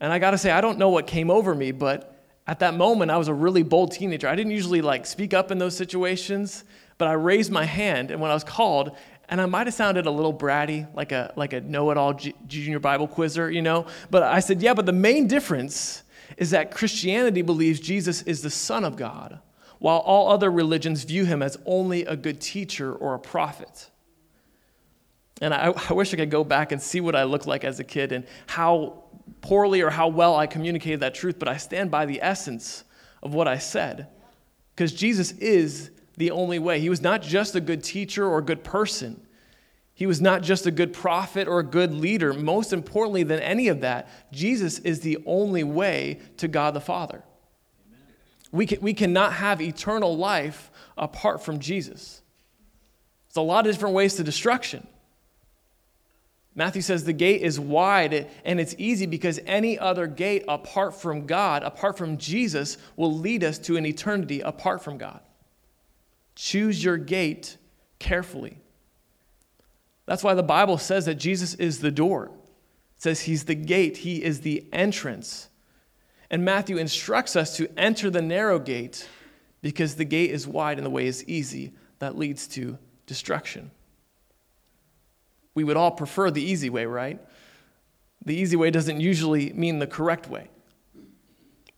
And 0.00 0.12
I 0.12 0.18
got 0.18 0.30
to 0.30 0.38
say, 0.38 0.50
I 0.50 0.60
don't 0.60 0.78
know 0.78 0.88
what 0.88 1.06
came 1.06 1.30
over 1.30 1.54
me, 1.54 1.72
but 1.72 2.21
at 2.46 2.58
that 2.58 2.74
moment, 2.74 3.10
I 3.10 3.16
was 3.16 3.28
a 3.28 3.34
really 3.34 3.62
bold 3.62 3.92
teenager. 3.92 4.28
I 4.28 4.34
didn't 4.34 4.52
usually 4.52 4.82
like 4.82 5.06
speak 5.06 5.32
up 5.32 5.50
in 5.50 5.58
those 5.58 5.76
situations, 5.76 6.64
but 6.98 7.08
I 7.08 7.12
raised 7.12 7.52
my 7.52 7.64
hand, 7.64 8.10
and 8.10 8.20
when 8.20 8.30
I 8.30 8.34
was 8.34 8.44
called, 8.44 8.96
and 9.28 9.40
I 9.40 9.46
might 9.46 9.66
have 9.66 9.74
sounded 9.74 10.06
a 10.06 10.10
little 10.10 10.34
bratty, 10.34 10.92
like 10.94 11.12
a 11.12 11.32
like 11.36 11.52
a 11.52 11.60
know-it-all 11.60 12.20
junior 12.46 12.80
Bible 12.80 13.08
quizzer, 13.08 13.50
you 13.50 13.62
know. 13.62 13.86
But 14.10 14.24
I 14.24 14.40
said, 14.40 14.60
yeah. 14.60 14.74
But 14.74 14.86
the 14.86 14.92
main 14.92 15.26
difference 15.26 16.02
is 16.36 16.50
that 16.50 16.70
Christianity 16.70 17.42
believes 17.42 17.80
Jesus 17.80 18.22
is 18.22 18.42
the 18.42 18.50
Son 18.50 18.84
of 18.84 18.96
God, 18.96 19.38
while 19.78 19.98
all 19.98 20.30
other 20.30 20.50
religions 20.50 21.04
view 21.04 21.24
him 21.24 21.42
as 21.42 21.56
only 21.64 22.04
a 22.04 22.16
good 22.16 22.40
teacher 22.40 22.92
or 22.92 23.14
a 23.14 23.18
prophet. 23.18 23.90
And 25.42 25.52
I, 25.52 25.74
I, 25.90 25.92
wish 25.92 26.14
I 26.14 26.16
could 26.16 26.30
go 26.30 26.44
back 26.44 26.70
and 26.70 26.80
see 26.80 27.00
what 27.00 27.16
I 27.16 27.24
looked 27.24 27.48
like 27.48 27.64
as 27.64 27.80
a 27.80 27.84
kid 27.84 28.12
and 28.12 28.24
how 28.46 29.02
poorly 29.40 29.80
or 29.80 29.90
how 29.90 30.06
well 30.06 30.36
I 30.36 30.46
communicated 30.46 31.00
that 31.00 31.16
truth, 31.16 31.40
but 31.40 31.48
I 31.48 31.56
stand 31.56 31.90
by 31.90 32.06
the 32.06 32.22
essence 32.22 32.84
of 33.24 33.34
what 33.34 33.48
I 33.48 33.58
said. 33.58 34.06
Because 34.72 34.92
Jesus 34.92 35.32
is 35.32 35.90
the 36.16 36.30
only 36.30 36.60
way. 36.60 36.78
He 36.78 36.88
was 36.88 37.02
not 37.02 37.22
just 37.22 37.56
a 37.56 37.60
good 37.60 37.82
teacher 37.82 38.24
or 38.24 38.38
a 38.38 38.42
good 38.42 38.62
person, 38.62 39.20
he 39.94 40.06
was 40.06 40.20
not 40.20 40.42
just 40.42 40.64
a 40.64 40.70
good 40.70 40.92
prophet 40.92 41.46
or 41.46 41.58
a 41.58 41.64
good 41.64 41.92
leader. 41.92 42.32
Most 42.32 42.72
importantly 42.72 43.24
than 43.24 43.40
any 43.40 43.68
of 43.68 43.80
that, 43.82 44.08
Jesus 44.32 44.78
is 44.78 45.00
the 45.00 45.18
only 45.26 45.64
way 45.64 46.20
to 46.38 46.48
God 46.48 46.72
the 46.74 46.80
Father. 46.80 47.22
We, 48.52 48.66
can, 48.66 48.80
we 48.80 48.94
cannot 48.94 49.34
have 49.34 49.60
eternal 49.60 50.16
life 50.16 50.70
apart 50.96 51.44
from 51.44 51.58
Jesus. 51.58 52.22
There's 53.28 53.36
a 53.36 53.46
lot 53.46 53.66
of 53.66 53.72
different 53.72 53.94
ways 53.94 54.14
to 54.14 54.24
destruction. 54.24 54.86
Matthew 56.54 56.82
says 56.82 57.04
the 57.04 57.12
gate 57.12 57.40
is 57.40 57.58
wide 57.58 58.28
and 58.44 58.60
it's 58.60 58.74
easy 58.76 59.06
because 59.06 59.40
any 59.46 59.78
other 59.78 60.06
gate 60.06 60.44
apart 60.48 60.94
from 60.94 61.26
God, 61.26 61.62
apart 61.62 61.96
from 61.96 62.18
Jesus, 62.18 62.76
will 62.96 63.12
lead 63.12 63.42
us 63.42 63.58
to 63.60 63.76
an 63.76 63.86
eternity 63.86 64.40
apart 64.40 64.82
from 64.82 64.98
God. 64.98 65.20
Choose 66.34 66.82
your 66.82 66.98
gate 66.98 67.56
carefully. 67.98 68.58
That's 70.04 70.22
why 70.22 70.34
the 70.34 70.42
Bible 70.42 70.76
says 70.76 71.06
that 71.06 71.14
Jesus 71.14 71.54
is 71.54 71.80
the 71.80 71.90
door. 71.90 72.26
It 72.96 73.02
says 73.02 73.22
he's 73.22 73.44
the 73.44 73.54
gate, 73.54 73.98
he 73.98 74.22
is 74.22 74.40
the 74.40 74.66
entrance. 74.72 75.48
And 76.30 76.44
Matthew 76.44 76.76
instructs 76.76 77.36
us 77.36 77.56
to 77.56 77.70
enter 77.78 78.10
the 78.10 78.22
narrow 78.22 78.58
gate 78.58 79.08
because 79.62 79.94
the 79.94 80.04
gate 80.04 80.30
is 80.30 80.46
wide 80.46 80.78
and 80.78 80.86
the 80.86 80.90
way 80.90 81.06
is 81.06 81.26
easy 81.28 81.72
that 81.98 82.18
leads 82.18 82.46
to 82.48 82.78
destruction. 83.06 83.70
We 85.54 85.64
would 85.64 85.76
all 85.76 85.90
prefer 85.90 86.30
the 86.30 86.42
easy 86.42 86.70
way, 86.70 86.86
right? 86.86 87.20
The 88.24 88.34
easy 88.34 88.56
way 88.56 88.70
doesn't 88.70 89.00
usually 89.00 89.52
mean 89.52 89.78
the 89.78 89.86
correct 89.86 90.28
way. 90.28 90.48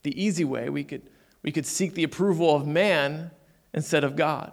The 0.03 0.23
easy 0.23 0.45
way, 0.45 0.69
we 0.69 0.85
could, 0.85 1.03
we 1.43 1.51
could 1.51 1.67
seek 1.67 1.95
the 1.95 2.05
approval 2.05 2.55
of 2.55 2.67
man 2.67 3.31
instead 3.73 4.05
of 4.05 4.17
God. 4.17 4.53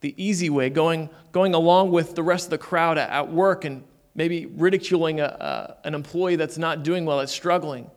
The 0.00 0.14
easy 0.16 0.50
way, 0.50 0.70
going, 0.70 1.10
going 1.32 1.54
along 1.54 1.90
with 1.90 2.14
the 2.14 2.22
rest 2.22 2.46
of 2.46 2.50
the 2.50 2.58
crowd 2.58 2.98
at, 2.98 3.30
work 3.30 3.64
and 3.64 3.84
maybe 4.14 4.46
ridiculing 4.46 5.20
a, 5.20 5.24
a, 5.24 5.86
an 5.86 5.94
employee 5.94 6.36
that's 6.36 6.58
not 6.58 6.82
doing 6.82 7.04
well, 7.04 7.18
that's 7.18 7.32
struggling. 7.32 7.90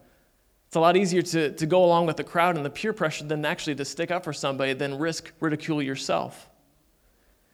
It's 0.67 0.75
a 0.75 0.79
lot 0.79 0.97
easier 0.97 1.21
to, 1.21 1.51
to 1.53 1.65
go 1.65 1.83
along 1.83 2.05
with 2.05 2.17
the 2.17 2.23
crowd 2.23 2.55
and 2.55 2.65
the 2.65 2.69
peer 2.69 2.93
pressure 2.93 3.23
than 3.23 3.43
actually 3.45 3.75
to 3.75 3.85
stick 3.85 4.11
up 4.11 4.23
for 4.23 4.33
somebody 4.33 4.73
than 4.73 4.99
risk 4.99 5.31
ridicule 5.39 5.81
yourself. 5.81 6.49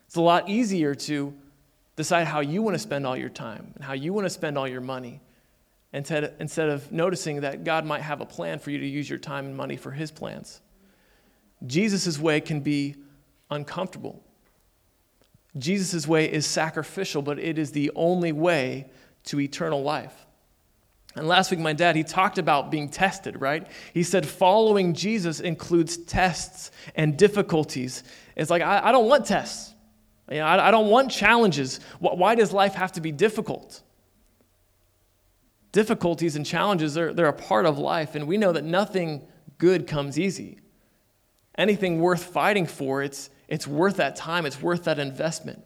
It's 0.08 0.16
a 0.16 0.22
lot 0.22 0.50
easier 0.50 0.94
to 0.96 1.34
decide 1.96 2.28
how 2.28 2.42
you 2.42 2.62
want 2.62 2.76
to 2.76 2.80
spend 2.80 3.06
all 3.06 3.16
your 3.16 3.30
time 3.30 3.72
and 3.76 3.84
how 3.84 3.94
you 3.94 4.14
want 4.14 4.26
to 4.26 4.30
spend 4.30 4.58
all 4.58 4.68
your 4.68 4.82
money 4.82 5.22
instead, 5.94 6.34
instead 6.40 6.70
of 6.70 6.92
noticing 6.92 7.42
that 7.42 7.64
God 7.64 7.86
might 7.86 8.02
have 8.02 8.22
a 8.22 8.26
plan 8.26 8.60
for 8.60 8.72
you 8.72 8.78
to 8.80 8.86
use 8.86 9.10
your 9.10 9.20
time 9.20 9.46
and 9.46 9.56
money 9.56 9.78
for 9.78 9.92
his 9.92 10.12
plans. 10.12 10.62
Jesus' 11.66 12.20
way 12.20 12.42
can 12.42 12.60
be 12.60 12.96
uncomfortable. 13.50 14.22
Jesus' 15.58 16.06
way 16.08 16.32
is 16.32 16.46
sacrificial, 16.46 17.22
but 17.22 17.40
it 17.40 17.58
is 17.58 17.72
the 17.72 17.92
only 17.96 18.34
way 18.34 18.90
to 19.26 19.40
eternal 19.40 19.82
life. 19.82 20.26
And 21.16 21.30
last 21.30 21.50
week, 21.50 21.62
my 21.62 21.72
dad, 21.72 21.96
he 21.96 22.04
talked 22.04 22.38
about 22.38 22.70
being 22.70 22.90
tested, 22.90 23.40
right? 23.40 23.66
He 23.94 24.04
said 24.04 24.28
following 24.28 24.94
Jesus 24.94 25.40
includes 25.40 25.96
tests 25.96 26.72
and 26.96 27.18
difficulties. 27.18 28.04
It's 28.36 28.52
like, 28.52 28.62
I, 28.62 28.90
I 28.90 28.92
don't 28.92 29.08
want 29.08 29.26
tests. 29.26 29.75
You 30.30 30.38
know, 30.38 30.46
I, 30.46 30.68
I 30.68 30.72
don't 30.72 30.90
want 30.90 31.12
challenges. 31.12 31.80
Why 32.00 32.36
does 32.36 32.52
life 32.52 32.74
have 32.74 32.92
to 32.94 33.02
be 33.02 33.12
difficult? 33.12 33.82
Difficulties 35.72 36.36
and 36.36 36.46
challenges, 36.46 36.94
they're, 36.94 37.14
they're 37.14 37.28
a 37.28 37.34
part 37.34 37.66
of 37.66 37.78
life, 37.78 38.16
and 38.16 38.28
we 38.28 38.38
know 38.38 38.52
that 38.52 38.64
nothing 38.64 39.28
good 39.58 39.88
comes 39.88 40.18
easy. 40.18 40.60
Anything 41.58 42.00
worth 42.00 42.24
fighting 42.24 42.66
for, 42.66 43.04
it's, 43.04 43.30
it's 43.48 43.68
worth 43.68 43.98
that 43.98 44.16
time, 44.16 44.46
it's 44.46 44.62
worth 44.62 44.86
that 44.86 45.00
investment. 45.00 45.64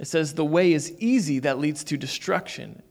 It 0.00 0.06
says, 0.06 0.34
The 0.34 0.44
way 0.44 0.72
is 0.72 0.92
easy 0.98 1.38
that 1.40 1.58
leads 1.58 1.84
to 1.84 1.96
destruction. 1.96 2.82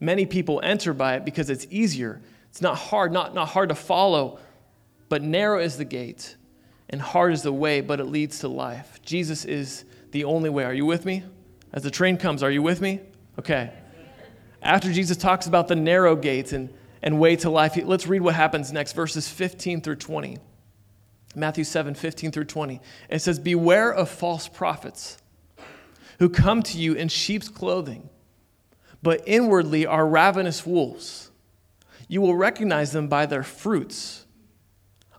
Many 0.00 0.26
people 0.26 0.60
enter 0.62 0.94
by 0.94 1.16
it 1.16 1.24
because 1.24 1.50
it's 1.50 1.66
easier. 1.70 2.20
It's 2.50 2.62
not 2.62 2.76
hard, 2.76 3.12
not, 3.12 3.34
not 3.34 3.48
hard 3.48 3.70
to 3.70 3.74
follow, 3.74 4.38
but 5.08 5.22
narrow 5.22 5.60
is 5.60 5.76
the 5.76 5.84
gate 5.84 6.36
and 6.90 7.00
hard 7.00 7.32
is 7.32 7.42
the 7.42 7.52
way, 7.52 7.80
but 7.80 8.00
it 8.00 8.04
leads 8.04 8.40
to 8.40 8.48
life. 8.48 9.00
Jesus 9.02 9.44
is 9.44 9.84
the 10.10 10.24
only 10.24 10.50
way. 10.50 10.64
Are 10.64 10.74
you 10.74 10.86
with 10.86 11.04
me? 11.04 11.22
As 11.72 11.82
the 11.82 11.90
train 11.90 12.16
comes, 12.16 12.42
are 12.42 12.50
you 12.50 12.62
with 12.62 12.80
me? 12.80 13.00
Okay. 13.38 13.70
After 14.62 14.92
Jesus 14.92 15.16
talks 15.16 15.46
about 15.46 15.68
the 15.68 15.76
narrow 15.76 16.16
gates 16.16 16.52
and, 16.52 16.72
and 17.02 17.20
way 17.20 17.36
to 17.36 17.50
life, 17.50 17.76
let's 17.84 18.06
read 18.06 18.22
what 18.22 18.34
happens 18.34 18.72
next, 18.72 18.94
verses 18.94 19.28
15 19.28 19.82
through 19.82 19.96
20. 19.96 20.38
Matthew 21.34 21.64
7, 21.64 21.94
15 21.94 22.32
through 22.32 22.44
20. 22.44 22.80
It 23.10 23.18
says, 23.20 23.38
Beware 23.38 23.92
of 23.92 24.08
false 24.08 24.48
prophets 24.48 25.18
who 26.18 26.28
come 26.28 26.62
to 26.64 26.78
you 26.78 26.94
in 26.94 27.08
sheep's 27.08 27.48
clothing, 27.48 28.08
but 29.02 29.22
inwardly 29.26 29.86
are 29.86 30.06
ravenous 30.06 30.66
wolves. 30.66 31.30
You 32.08 32.20
will 32.22 32.34
recognize 32.34 32.92
them 32.92 33.08
by 33.08 33.26
their 33.26 33.42
fruits. 33.42 34.24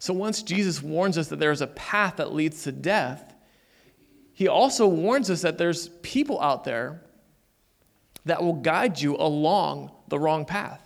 So 0.00 0.14
once 0.14 0.42
Jesus 0.42 0.82
warns 0.82 1.18
us 1.18 1.28
that 1.28 1.38
there's 1.38 1.60
a 1.60 1.66
path 1.66 2.16
that 2.16 2.32
leads 2.32 2.62
to 2.62 2.72
death, 2.72 3.34
he 4.32 4.48
also 4.48 4.88
warns 4.88 5.28
us 5.28 5.42
that 5.42 5.58
there's 5.58 5.90
people 6.00 6.40
out 6.40 6.64
there 6.64 7.02
that 8.24 8.42
will 8.42 8.54
guide 8.54 8.98
you 8.98 9.14
along 9.16 9.90
the 10.08 10.18
wrong 10.18 10.46
path. 10.46 10.80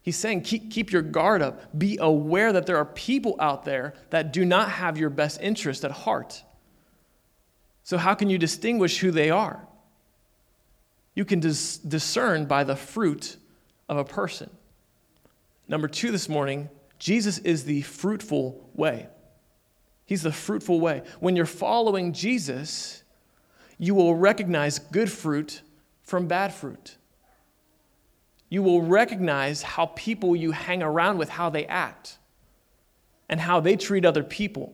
He's 0.00 0.16
saying, 0.16 0.40
keep, 0.40 0.70
keep 0.70 0.90
your 0.90 1.02
guard 1.02 1.42
up. 1.42 1.78
Be 1.78 1.98
aware 2.00 2.54
that 2.54 2.64
there 2.64 2.78
are 2.78 2.86
people 2.86 3.36
out 3.40 3.66
there 3.66 3.92
that 4.08 4.32
do 4.32 4.46
not 4.46 4.70
have 4.70 4.96
your 4.96 5.10
best 5.10 5.38
interest 5.42 5.84
at 5.84 5.90
heart. 5.90 6.42
So, 7.82 7.98
how 7.98 8.14
can 8.14 8.30
you 8.30 8.38
distinguish 8.38 9.00
who 9.00 9.10
they 9.10 9.28
are? 9.28 9.68
You 11.14 11.26
can 11.26 11.40
dis- 11.40 11.76
discern 11.76 12.46
by 12.46 12.64
the 12.64 12.76
fruit 12.76 13.36
of 13.86 13.98
a 13.98 14.04
person. 14.04 14.48
Number 15.68 15.88
two 15.88 16.10
this 16.10 16.28
morning 16.28 16.70
Jesus 16.98 17.38
is 17.38 17.64
the 17.64 17.82
fruitful 17.82 18.70
way. 18.74 19.08
He's 20.04 20.22
the 20.22 20.32
fruitful 20.32 20.80
way. 20.80 21.02
When 21.20 21.36
you're 21.36 21.46
following 21.46 22.12
Jesus, 22.12 23.02
you 23.78 23.94
will 23.94 24.14
recognize 24.14 24.78
good 24.78 25.10
fruit 25.10 25.62
from 26.02 26.26
bad 26.26 26.54
fruit. 26.54 26.96
You 28.48 28.62
will 28.62 28.82
recognize 28.82 29.62
how 29.62 29.86
people 29.86 30.36
you 30.36 30.52
hang 30.52 30.82
around 30.82 31.18
with, 31.18 31.28
how 31.28 31.50
they 31.50 31.66
act, 31.66 32.18
and 33.28 33.40
how 33.40 33.58
they 33.58 33.76
treat 33.76 34.04
other 34.04 34.22
people. 34.22 34.72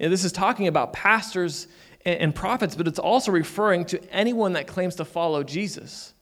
And 0.00 0.10
this 0.10 0.24
is 0.24 0.32
talking 0.32 0.66
about 0.66 0.92
pastors 0.94 1.68
and 2.06 2.34
prophets, 2.34 2.74
but 2.74 2.88
it's 2.88 2.98
also 2.98 3.30
referring 3.30 3.84
to 3.86 4.02
anyone 4.12 4.54
that 4.54 4.66
claims 4.66 4.96
to 4.96 5.04
follow 5.04 5.42
Jesus. 5.42 6.14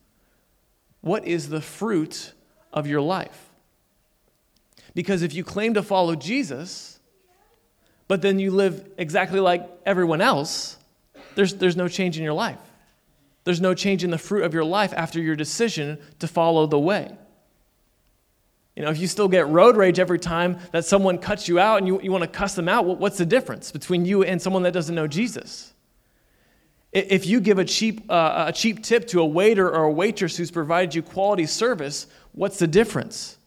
What 1.00 1.24
is 1.26 1.48
the 1.48 1.60
fruit 1.60 2.32
of 2.72 2.86
your 2.86 3.00
life? 3.00 3.51
Because 4.94 5.22
if 5.22 5.34
you 5.34 5.44
claim 5.44 5.74
to 5.74 5.82
follow 5.82 6.14
Jesus, 6.14 7.00
but 8.08 8.22
then 8.22 8.38
you 8.38 8.50
live 8.50 8.90
exactly 8.98 9.40
like 9.40 9.68
everyone 9.86 10.20
else, 10.20 10.76
there's, 11.34 11.54
there's 11.54 11.76
no 11.76 11.88
change 11.88 12.18
in 12.18 12.24
your 12.24 12.34
life. 12.34 12.58
There's 13.44 13.60
no 13.60 13.74
change 13.74 14.04
in 14.04 14.10
the 14.10 14.18
fruit 14.18 14.44
of 14.44 14.54
your 14.54 14.64
life 14.64 14.92
after 14.96 15.20
your 15.20 15.34
decision 15.34 15.98
to 16.18 16.28
follow 16.28 16.66
the 16.66 16.78
way. 16.78 17.10
You 18.76 18.82
know, 18.82 18.90
if 18.90 18.98
you 18.98 19.06
still 19.06 19.28
get 19.28 19.48
road 19.48 19.76
rage 19.76 19.98
every 19.98 20.18
time 20.18 20.58
that 20.72 20.84
someone 20.84 21.18
cuts 21.18 21.48
you 21.48 21.58
out 21.58 21.78
and 21.78 21.86
you, 21.86 22.00
you 22.00 22.10
want 22.10 22.22
to 22.22 22.28
cuss 22.28 22.54
them 22.54 22.68
out, 22.68 22.86
what's 22.86 23.18
the 23.18 23.26
difference 23.26 23.70
between 23.70 24.04
you 24.04 24.22
and 24.22 24.40
someone 24.40 24.62
that 24.62 24.72
doesn't 24.72 24.94
know 24.94 25.06
Jesus? 25.06 25.74
If 26.92 27.26
you 27.26 27.40
give 27.40 27.58
a 27.58 27.64
cheap, 27.64 28.10
uh, 28.10 28.44
a 28.48 28.52
cheap 28.52 28.82
tip 28.82 29.06
to 29.08 29.20
a 29.20 29.26
waiter 29.26 29.68
or 29.68 29.84
a 29.84 29.90
waitress 29.90 30.36
who's 30.36 30.50
provided 30.50 30.94
you 30.94 31.02
quality 31.02 31.46
service, 31.46 32.06
what's 32.32 32.58
the 32.58 32.66
difference? 32.66 33.38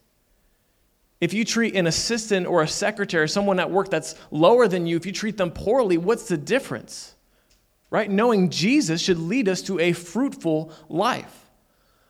If 1.22 1.34
you 1.34 1.46
treat 1.46 1.76
an 1.76 1.88
assistant 1.88 2.46
or 2.46 2.62
a 2.62 2.68
secretary, 2.68 3.28
someone 3.30 3.60
at 3.60 3.72
work 3.72 3.90
that's 3.90 4.16
lower 4.32 4.68
than 4.68 4.86
you, 4.86 4.98
if 4.98 5.06
you 5.06 5.12
treat 5.12 5.38
them 5.38 5.52
poorly, 5.52 5.98
what's 5.98 6.28
the 6.28 6.38
difference? 6.38 7.16
Right? 7.90 8.10
Knowing 8.10 8.50
Jesus 8.50 9.02
should 9.02 9.20
lead 9.20 9.48
us 9.48 9.62
to 9.64 9.80
a 9.80 9.94
fruitful 9.94 10.72
life. 10.90 11.42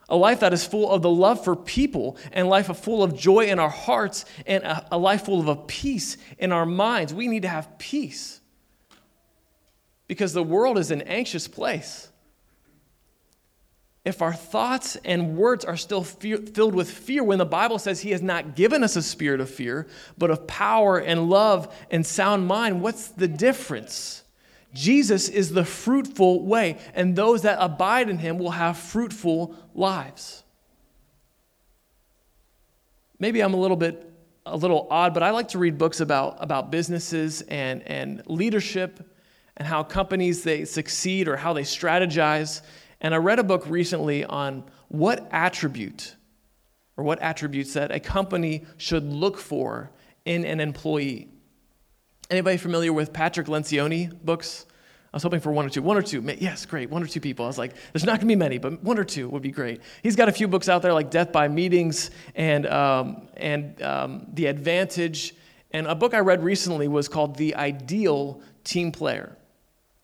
A 0.10 0.16
life 0.16 0.40
that 0.42 0.54
is 0.54 0.66
full 0.66 0.92
of 0.92 1.02
the 1.02 1.10
love 1.10 1.44
for 1.44 1.56
people 1.56 2.18
and 2.32 2.48
life 2.48 2.68
full 2.78 3.04
of 3.04 3.18
joy 3.18 3.46
in 3.46 3.60
our 3.60 3.70
hearts 3.70 4.26
and 4.46 4.64
a, 4.64 4.98
life 4.98 5.26
full 5.26 5.40
of 5.40 5.48
a 5.48 5.56
peace 5.56 6.18
in 6.38 6.52
our 6.52 6.66
minds. 6.66 7.14
We 7.14 7.28
need 7.28 7.42
to 7.42 7.48
have 7.48 7.78
peace 7.80 8.40
because 10.08 10.34
the 10.34 10.44
world 10.44 10.78
is 10.78 10.92
an 10.92 11.02
anxious 11.04 11.48
place 11.48 12.10
if 14.06 14.22
our 14.22 14.34
thoughts 14.34 14.96
and 15.04 15.36
words 15.36 15.66
are 15.66 15.76
still 15.76 16.04
filled 16.04 16.76
with 16.76 16.90
fear 16.90 17.24
when 17.24 17.40
the 17.40 17.46
Bible 17.46 17.80
says 17.80 18.02
He 18.02 18.12
has 18.12 18.22
not 18.22 18.56
given 18.56 18.84
us 18.84 18.96
a 18.96 19.02
spirit 19.02 19.42
of 19.42 19.50
fear, 19.50 19.88
but 20.18 20.30
of 20.30 20.46
power 20.46 21.00
and 21.00 21.30
love 21.30 21.76
and 21.90 22.06
sound 22.06 22.48
mind, 22.48 22.82
what's 22.82 23.08
the 23.08 23.28
difference? 23.28 24.24
Jesus 24.74 25.28
is 25.28 25.52
the 25.52 25.66
fruitful 25.66 26.46
way, 26.46 26.78
and 26.94 27.16
those 27.16 27.42
that 27.42 27.58
abide 27.60 28.10
in 28.10 28.20
Him 28.20 28.38
will 28.38 28.52
have 28.52 28.78
fruitful 28.78 29.56
lives. 29.74 30.44
Maybe 33.18 33.42
I'm 33.42 33.54
a 33.54 33.60
little 33.60 33.78
bit 33.78 34.12
a 34.46 34.56
little 34.56 34.88
odd, 34.92 35.14
but 35.14 35.24
I 35.24 35.32
like 35.32 35.48
to 35.50 35.58
read 35.58 35.78
books 35.78 36.02
about, 36.02 36.38
about 36.40 36.70
businesses 36.70 37.42
and, 37.42 37.82
and 37.84 38.22
leadership 38.28 39.00
and 39.58 39.68
how 39.68 39.84
companies 39.84 40.44
they 40.44 40.66
succeed 40.66 41.28
or 41.28 41.36
how 41.36 41.54
they 41.54 41.64
strategize. 41.64 42.62
And 43.06 43.14
I 43.14 43.20
read 43.20 43.38
a 43.38 43.44
book 43.44 43.68
recently 43.68 44.26
on 44.26 44.64
what 44.88 45.28
attribute 45.30 46.16
or 46.98 47.04
what 47.04 47.20
attributes 47.22 47.74
that 47.74 47.92
a 47.92 48.00
company 48.00 48.66
should 48.78 49.04
look 49.04 49.38
for 49.38 49.92
in 50.26 50.44
an 50.44 50.60
employee. 50.60 51.30
Anybody 52.32 52.58
familiar 52.58 52.92
with 52.92 53.14
Patrick 53.14 53.46
Lencioni 53.46 54.12
books? 54.24 54.66
I 55.14 55.18
was 55.18 55.22
hoping 55.22 55.40
for 55.40 55.52
one 55.52 55.68
or 55.68 55.70
two. 55.70 55.84
One 55.84 55.98
or 55.98 56.02
two. 56.02 56.20
Yes, 56.40 56.66
great. 56.66 56.90
One 56.90 57.04
or 57.04 57.06
two 57.06 57.20
people. 57.22 57.46
I 57.46 57.48
was 57.48 57.60
like, 57.60 57.76
there's 57.94 58.06
not 58.06 58.14
going 58.14 58.22
to 58.22 58.26
be 58.26 58.36
many, 58.36 58.58
but 58.58 58.84
one 58.84 58.98
or 58.98 59.04
two 59.04 59.30
would 59.30 59.44
be 59.44 59.52
great. 59.52 59.82
He's 60.02 60.16
got 60.16 60.28
a 60.28 60.32
few 60.32 60.48
books 60.48 60.68
out 60.68 60.82
there 60.82 60.92
like 60.92 61.12
Death 61.12 61.32
by 61.32 61.48
Meetings 61.48 62.10
and, 62.34 62.66
um, 62.66 63.28
and 63.38 63.80
um, 63.84 64.26
The 64.34 64.48
Advantage. 64.48 65.36
And 65.70 65.86
a 65.86 65.94
book 65.94 66.16
I 66.16 66.22
read 66.22 66.44
recently 66.44 66.88
was 66.88 67.08
called 67.08 67.36
The 67.36 67.54
Ideal 67.54 68.42
Team 68.64 68.92
Player. 68.92 69.38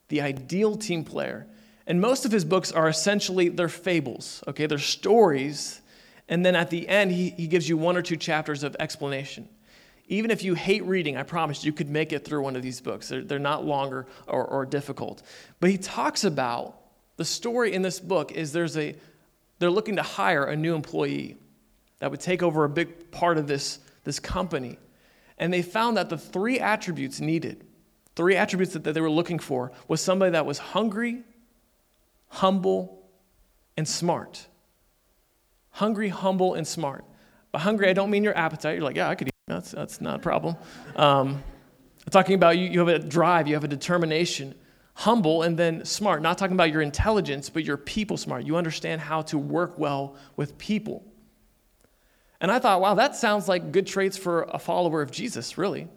The 0.10 0.22
Ideal 0.22 0.75
Team 0.75 1.03
Player. 1.03 1.48
And 1.91 2.00
most 2.00 2.24
of 2.24 2.31
his 2.31 2.45
books 2.45 2.71
are 2.71 2.88
essentially, 2.88 3.50
they're 3.50 3.67
fables, 3.67 4.45
okay? 4.48 4.65
They're 4.65 4.77
stories. 4.77 5.81
And 6.29 6.45
then 6.45 6.55
at 6.55 6.69
the 6.69 6.88
end, 6.88 7.12
he, 7.12 7.31
he 7.31 7.48
gives 7.48 7.67
you 7.67 7.75
one 7.75 7.98
or 7.98 8.01
two 8.01 8.15
chapters 8.15 8.63
of 8.63 8.77
explanation. 8.79 9.50
Even 10.07 10.31
if 10.31 10.41
you 10.41 10.53
hate 10.53 10.86
reading, 10.86 11.17
I 11.17 11.24
promise 11.24 11.65
you 11.65 11.74
could 11.74 11.89
make 11.89 12.13
it 12.13 12.24
through 12.24 12.43
one 12.43 12.55
of 12.55 12.62
these 12.62 12.79
books. 12.79 13.10
They're, 13.10 13.25
they're 13.25 13.39
not 13.39 13.65
longer 13.65 14.07
or, 14.25 14.45
or 14.45 14.65
difficult. 14.65 15.21
But 15.60 15.69
he 15.69 15.77
talks 15.77 16.24
about 16.24 16.77
the 17.17 17.25
story 17.25 17.74
in 17.74 17.81
this 17.81 18.00
book 18.00 18.31
is 18.31 18.53
there's 18.53 18.77
a, 18.77 18.95
they're 19.60 19.69
looking 19.69 19.98
to 19.98 20.01
hire 20.01 20.45
a 20.45 20.55
new 20.55 20.75
employee 20.75 21.36
that 22.00 22.10
would 22.10 22.21
take 22.21 22.41
over 22.41 22.63
a 22.63 22.69
big 22.69 23.12
part 23.12 23.38
of 23.38 23.48
this, 23.48 23.79
this 24.05 24.17
company. 24.17 24.79
And 25.38 25.51
they 25.51 25.62
found 25.62 25.98
that 25.98 26.07
the 26.07 26.17
three 26.17 26.57
attributes 26.57 27.19
needed, 27.19 27.65
three 28.15 28.38
attributes 28.38 28.71
that, 28.71 28.86
that 28.86 28.93
they 28.93 29.01
were 29.01 29.12
looking 29.12 29.39
for, 29.39 29.74
was 29.89 30.00
somebody 30.00 30.31
that 30.31 30.45
was 30.45 30.57
hungry, 30.57 31.24
humble, 32.32 33.04
and 33.76 33.88
smart. 33.88 34.48
Hungry, 35.70 36.10
humble, 36.10 36.54
and 36.54 36.66
smart. 36.66 37.04
By 37.52 37.60
hungry, 37.60 37.90
I 37.90 37.94
don't 37.94 38.10
mean 38.10 38.24
your 38.24 38.38
appetite. 38.38 38.76
You're 38.76 38.86
like, 38.86 38.96
yeah, 38.96 39.10
I 39.10 39.16
could 39.16 39.28
eat. 39.28 39.34
That's, 39.48 39.72
that's 39.72 40.00
not 40.00 40.16
a 40.16 40.20
problem. 40.20 40.56
Um, 40.96 41.44
talking 42.10 42.36
about 42.36 42.58
you, 42.58 42.70
you 42.70 42.80
have 42.80 42.88
a 42.88 43.00
drive, 43.00 43.48
you 43.48 43.54
have 43.56 43.66
a 43.66 43.68
determination. 43.68 44.56
Humble 44.94 45.44
and 45.44 45.58
then 45.58 45.84
smart. 45.84 46.22
Not 46.22 46.38
talking 46.38 46.56
about 46.56 46.72
your 46.72 46.82
intelligence, 46.82 47.50
but 47.50 47.66
your 47.66 47.78
people 47.78 48.16
smart. 48.16 48.46
You 48.46 48.56
understand 48.56 49.02
how 49.02 49.24
to 49.24 49.38
work 49.38 49.78
well 49.78 50.16
with 50.38 50.58
people. 50.58 51.04
And 52.40 52.50
I 52.50 52.60
thought, 52.60 52.80
wow, 52.80 52.96
that 52.96 53.16
sounds 53.16 53.48
like 53.50 53.72
good 53.72 53.88
traits 53.88 54.18
for 54.18 54.44
a 54.44 54.58
follower 54.58 55.02
of 55.02 55.12
Jesus, 55.12 55.58
really. 55.58 55.90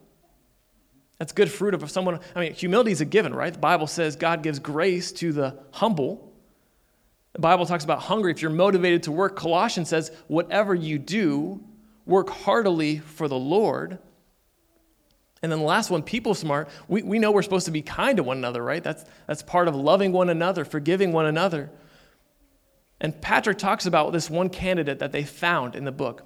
That's 1.19 1.33
good 1.33 1.51
fruit 1.51 1.75
of 1.75 1.91
someone. 1.91 2.19
I 2.35 2.41
mean, 2.41 2.53
humility 2.55 2.91
is 2.93 3.01
a 3.01 3.05
given, 3.05 3.35
right? 3.35 3.53
The 3.53 3.59
Bible 3.59 3.87
says 3.87 4.17
God 4.17 4.43
gives 4.43 4.59
grace 4.59 5.13
to 5.13 5.33
the 5.33 5.59
humble. 5.71 6.33
The 7.35 7.41
Bible 7.41 7.67
talks 7.67 7.85
about 7.85 8.01
hungry. 8.01 8.33
If 8.33 8.43
you're 8.43 8.51
motivated 8.51 9.05
to 9.05 9.13
work, 9.13 9.37
Colossians 9.37 9.89
says, 9.89 10.11
whatever 10.29 10.75
you 10.75 10.99
do, 10.99 11.63
work 12.07 12.31
heartily 12.31 12.99
for 12.99 13.29
the 13.29 13.39
Lord. 13.39 13.99
And 15.43 15.53
then 15.53 15.59
the 15.59 15.65
last 15.65 15.91
one, 15.91 16.03
people 16.03 16.35
smart. 16.35 16.69
We, 16.89 17.03
we 17.03 17.19
know 17.19 17.31
we're 17.31 17.43
supposed 17.43 17.67
to 17.67 17.73
be 17.73 17.83
kind 17.83 18.17
to 18.17 18.23
one 18.23 18.39
another, 18.39 18.63
right? 18.63 18.83
That's, 18.83 19.05
that's 19.27 19.43
part 19.43 19.69
of 19.69 19.75
loving 19.75 20.11
one 20.11 20.31
another, 20.31 20.65
forgiving 20.65 21.13
one 21.13 21.27
another. 21.27 21.71
And 23.01 23.21
Patrick 23.21 23.59
talks 23.59 23.87
about 23.87 24.13
this 24.13 24.31
one 24.31 24.49
candidate 24.49 25.01
that 25.01 25.13
they 25.13 25.25
found 25.25 25.77
in 25.77 25.85
the 25.85 25.93
book, 25.93 26.23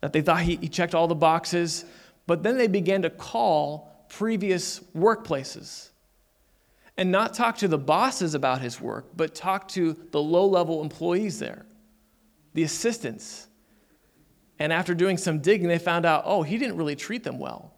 that 0.00 0.12
they 0.12 0.20
thought 0.20 0.42
he, 0.42 0.56
he 0.56 0.68
checked 0.68 0.94
all 0.94 1.06
the 1.06 1.14
boxes, 1.14 1.84
but 2.26 2.42
then 2.42 2.58
they 2.58 2.66
began 2.66 3.02
to 3.02 3.10
call 3.10 3.89
previous 4.10 4.80
workplaces 4.94 5.88
and 6.98 7.10
not 7.10 7.32
talk 7.32 7.56
to 7.58 7.68
the 7.68 7.78
bosses 7.78 8.34
about 8.34 8.60
his 8.60 8.78
work, 8.78 9.06
but 9.16 9.34
talk 9.34 9.68
to 9.68 9.96
the 10.10 10.20
low 10.20 10.46
level 10.46 10.82
employees 10.82 11.38
there, 11.38 11.64
the 12.52 12.62
assistants, 12.62 13.48
and 14.60 14.74
after 14.74 14.94
doing 14.94 15.16
some 15.16 15.38
digging, 15.38 15.68
they 15.68 15.78
found 15.78 16.04
out, 16.04 16.24
oh, 16.26 16.42
he 16.42 16.58
didn't 16.58 16.76
really 16.76 16.94
treat 16.94 17.24
them 17.24 17.38
well. 17.38 17.72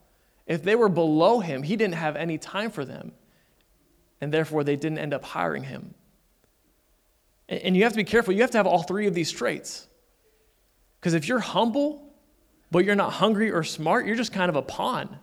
If 0.48 0.64
they 0.64 0.74
were 0.74 0.88
below 0.88 1.38
him, 1.38 1.62
he 1.62 1.76
didn't 1.76 1.94
have 1.94 2.16
any 2.16 2.38
time 2.38 2.72
for 2.72 2.84
them. 2.84 3.12
And 4.20 4.34
therefore, 4.34 4.64
they 4.64 4.74
didn't 4.74 4.98
end 4.98 5.14
up 5.14 5.24
hiring 5.24 5.62
him. 5.62 5.94
And 7.48 7.76
you 7.76 7.84
have 7.84 7.92
to 7.92 7.96
be 7.96 8.04
careful. 8.04 8.34
You 8.34 8.40
have 8.40 8.50
to 8.50 8.58
have 8.58 8.66
all 8.66 8.82
three 8.82 9.06
of 9.06 9.14
these 9.14 9.30
traits. 9.30 9.86
Because 11.00 11.14
if 11.14 11.28
you're 11.28 11.38
humble, 11.38 12.12
but 12.72 12.84
you're 12.84 12.96
not 12.96 13.12
hungry 13.12 13.52
or 13.52 13.62
smart, 13.62 14.04
you're 14.04 14.16
just 14.16 14.32
kind 14.32 14.48
of 14.48 14.56
a 14.56 14.62
pawn. 14.62 15.20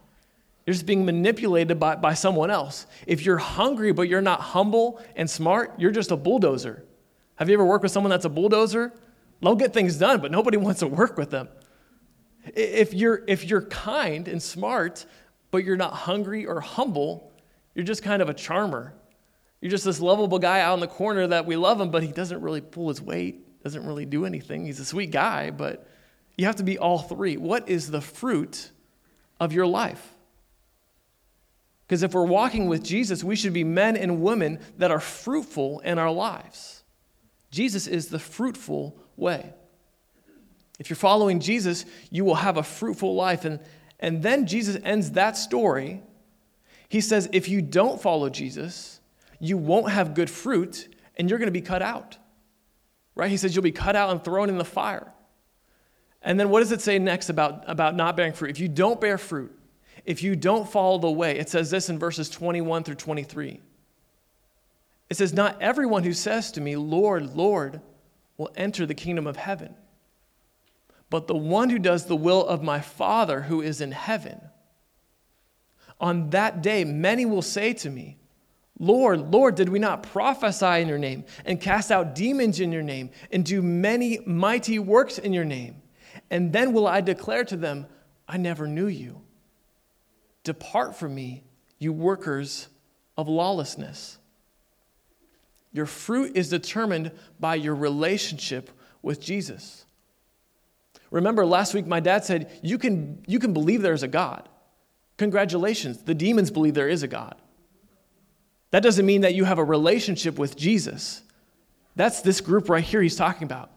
You're 0.69 0.75
just 0.75 0.86
being 0.86 1.03
manipulated 1.03 1.79
by, 1.79 1.95
by 1.95 2.13
someone 2.13 2.51
else. 2.51 2.86
If 3.08 3.25
you're 3.25 3.39
hungry, 3.39 3.91
but 3.91 4.03
you're 4.03 4.21
not 4.21 4.39
humble 4.39 5.01
and 5.15 5.27
smart, 5.27 5.73
you're 5.79 5.89
just 5.89 6.12
a 6.12 6.15
bulldozer. 6.15 6.86
Have 7.38 7.49
you 7.49 7.55
ever 7.55 7.65
worked 7.65 7.82
with 7.82 7.91
someone 7.91 8.12
that's 8.12 8.25
a 8.25 8.29
bulldozer? 8.29 8.93
They'll 9.41 9.55
get 9.55 9.73
things 9.73 9.97
done, 9.97 10.21
but 10.21 10.29
nobody 10.29 10.58
wants 10.67 10.82
to 10.82 10.88
work 10.88 11.17
with 11.17 11.32
them. 11.32 11.49
If 12.53 12.93
you're, 12.93 13.23
if 13.27 13.45
you're 13.45 13.63
kind 13.63 14.27
and 14.27 14.39
smart, 14.39 15.08
but 15.49 15.63
you're 15.63 15.75
not 15.75 15.91
hungry 15.91 16.45
or 16.45 16.62
humble, 16.62 17.34
you're 17.73 17.84
just 17.84 18.03
kind 18.03 18.21
of 18.21 18.29
a 18.29 18.34
charmer. 18.36 18.93
You're 19.62 19.71
just 19.71 19.86
this 19.86 19.99
lovable 19.99 20.38
guy 20.38 20.62
out 20.62 20.75
in 20.75 20.82
the 20.82 20.88
corner 20.88 21.25
that 21.25 21.47
we 21.47 21.55
love 21.55 21.82
him, 21.82 21.89
but 21.89 22.03
he 22.03 22.12
doesn't 22.12 22.41
really 22.41 22.62
pull 22.62 22.89
his 22.89 23.01
weight, 23.01 23.63
doesn't 23.63 23.88
really 23.88 24.05
do 24.05 24.23
anything. 24.23 24.67
He's 24.67 24.79
a 24.79 24.86
sweet 24.86 25.10
guy, 25.10 25.49
but 25.49 25.89
you 26.38 26.45
have 26.45 26.58
to 26.58 26.63
be 26.63 26.77
all 26.77 26.99
three. 26.99 27.38
What 27.38 27.67
is 27.67 27.89
the 27.89 28.01
fruit 28.01 28.69
of 29.39 29.51
your 29.51 29.65
life? 29.65 30.15
Because 31.89 32.04
if 32.04 32.13
we're 32.13 32.23
walking 32.23 32.67
with 32.67 32.84
Jesus, 32.84 33.23
we 33.23 33.36
should 33.36 33.52
be 33.52 33.63
men 33.63 33.97
and 33.97 34.21
women 34.21 34.60
that 34.78 34.91
are 34.91 34.99
fruitful 34.99 35.80
in 35.80 35.97
our 35.97 36.12
lives. 36.12 36.84
Jesus 37.49 37.88
is 37.88 38.10
the 38.10 38.19
fruitful 38.19 38.95
way. 39.17 39.54
If 40.78 40.91
you're 40.91 40.97
following 40.97 41.39
Jesus, 41.39 41.86
you 42.12 42.25
will 42.25 42.36
have 42.36 42.58
a 42.58 42.63
fruitful 42.63 43.15
life. 43.15 43.43
And, 43.43 43.60
and 43.99 44.21
then 44.21 44.45
Jesus 44.45 44.78
ends 44.84 45.13
that 45.13 45.36
story. 45.36 46.04
He 46.89 47.02
says, 47.02 47.28
if 47.34 47.49
you 47.49 47.60
don't 47.60 47.99
follow 47.99 48.30
Jesus, 48.30 48.99
you 49.39 49.58
won't 49.58 49.89
have 49.89 50.13
good 50.13 50.30
fruit 50.30 50.95
and 51.15 51.28
you're 51.28 51.39
going 51.39 51.47
to 51.47 51.52
be 51.52 51.60
cut 51.60 51.82
out. 51.82 52.17
Right? 53.15 53.32
He 53.32 53.38
says 53.38 53.56
you'll 53.56 53.63
be 53.63 53.71
cut 53.71 53.95
out 53.95 54.12
and 54.12 54.23
thrown 54.23 54.49
in 54.49 54.60
the 54.60 54.63
fire. 54.63 55.12
And 56.21 56.39
then 56.39 56.52
what 56.52 56.60
does 56.60 56.71
it 56.71 56.82
say 56.82 56.99
next 56.99 57.32
about, 57.32 57.63
about 57.65 57.95
not 57.95 58.15
bearing 58.15 58.34
fruit? 58.34 58.52
If 58.52 58.60
you 58.60 58.67
don't 58.67 59.02
bear 59.02 59.17
fruit, 59.17 59.56
if 60.05 60.23
you 60.23 60.35
don't 60.35 60.69
follow 60.69 60.97
the 60.97 61.12
way, 61.12 61.38
it 61.38 61.49
says 61.49 61.69
this 61.69 61.89
in 61.89 61.99
verses 61.99 62.29
21 62.29 62.83
through 62.83 62.95
23. 62.95 63.59
It 65.09 65.17
says, 65.17 65.33
Not 65.33 65.62
everyone 65.62 66.03
who 66.03 66.13
says 66.13 66.51
to 66.53 66.62
me, 66.62 66.75
Lord, 66.75 67.35
Lord, 67.35 67.81
will 68.38 68.51
enter 68.55 68.85
the 68.85 68.93
kingdom 68.93 69.27
of 69.27 69.35
heaven, 69.35 69.75
but 71.09 71.27
the 71.27 71.35
one 71.35 71.69
who 71.69 71.79
does 71.79 72.05
the 72.05 72.15
will 72.15 72.45
of 72.45 72.63
my 72.63 72.79
Father 72.79 73.41
who 73.41 73.62
is 73.62 73.81
in 73.81 73.91
heaven. 73.91 74.39
On 75.99 76.29
that 76.29 76.62
day, 76.62 76.85
many 76.85 77.25
will 77.25 77.41
say 77.41 77.73
to 77.73 77.89
me, 77.89 78.17
Lord, 78.81 79.33
Lord, 79.33 79.55
did 79.55 79.67
we 79.67 79.77
not 79.77 80.03
prophesy 80.03 80.81
in 80.81 80.88
your 80.88 80.97
name 80.97 81.25
and 81.43 81.59
cast 81.59 81.91
out 81.91 82.15
demons 82.15 82.62
in 82.62 82.71
your 82.71 82.81
name 82.81 83.09
and 83.29 83.43
do 83.43 83.62
many 83.62 84.19
mighty 84.25 84.79
works 84.79 85.17
in 85.17 85.33
your 85.33 85.43
name? 85.43 85.81
And 86.31 86.53
then 86.53 86.71
will 86.71 86.88
I 86.88 87.01
declare 87.01 87.43
to 87.45 87.57
them, 87.57 87.88
I 88.25 88.38
never 88.38 88.67
knew 88.67 88.88
you. 88.88 89.21
Depart 90.43 90.95
from 90.95 91.15
me, 91.15 91.43
you 91.78 91.93
workers 91.93 92.67
of 93.17 93.28
lawlessness. 93.28 94.17
Your 95.71 95.86
fruit 95.86 96.36
is 96.36 96.49
determined 96.49 97.12
by 97.39 97.56
your 97.56 97.75
relationship 97.75 98.71
with 99.02 99.21
Jesus. 99.21 99.86
Remember, 101.12 101.45
last 101.45 101.73
week 101.73 101.86
my 101.86 101.99
dad 101.99 102.25
said, 102.25 102.52
You 102.63 102.78
can, 102.78 103.23
you 103.28 103.39
can 103.39 103.54
believe 103.54 103.82
there's 103.82 104.04
a 104.04 104.08
God. 104.08 104.47
Congratulations, 105.17 106.04
the 106.04 106.15
demons 106.15 106.49
believe 106.49 106.73
there 106.73 106.89
is 106.89 107.04
a 107.04 107.08
God. 107.08 107.36
That 108.71 108.84
doesn't 108.84 109.06
mean 109.06 109.21
that 109.21 109.36
you 109.36 109.43
have 109.43 109.58
a 109.58 109.63
relationship 109.63 110.39
with 110.39 110.56
Jesus. 110.56 111.21
That's 111.95 112.21
this 112.21 112.39
group 112.39 112.69
right 112.69 112.84
here 112.84 113.02
he's 113.02 113.15
talking 113.15 113.43
about. 113.43 113.71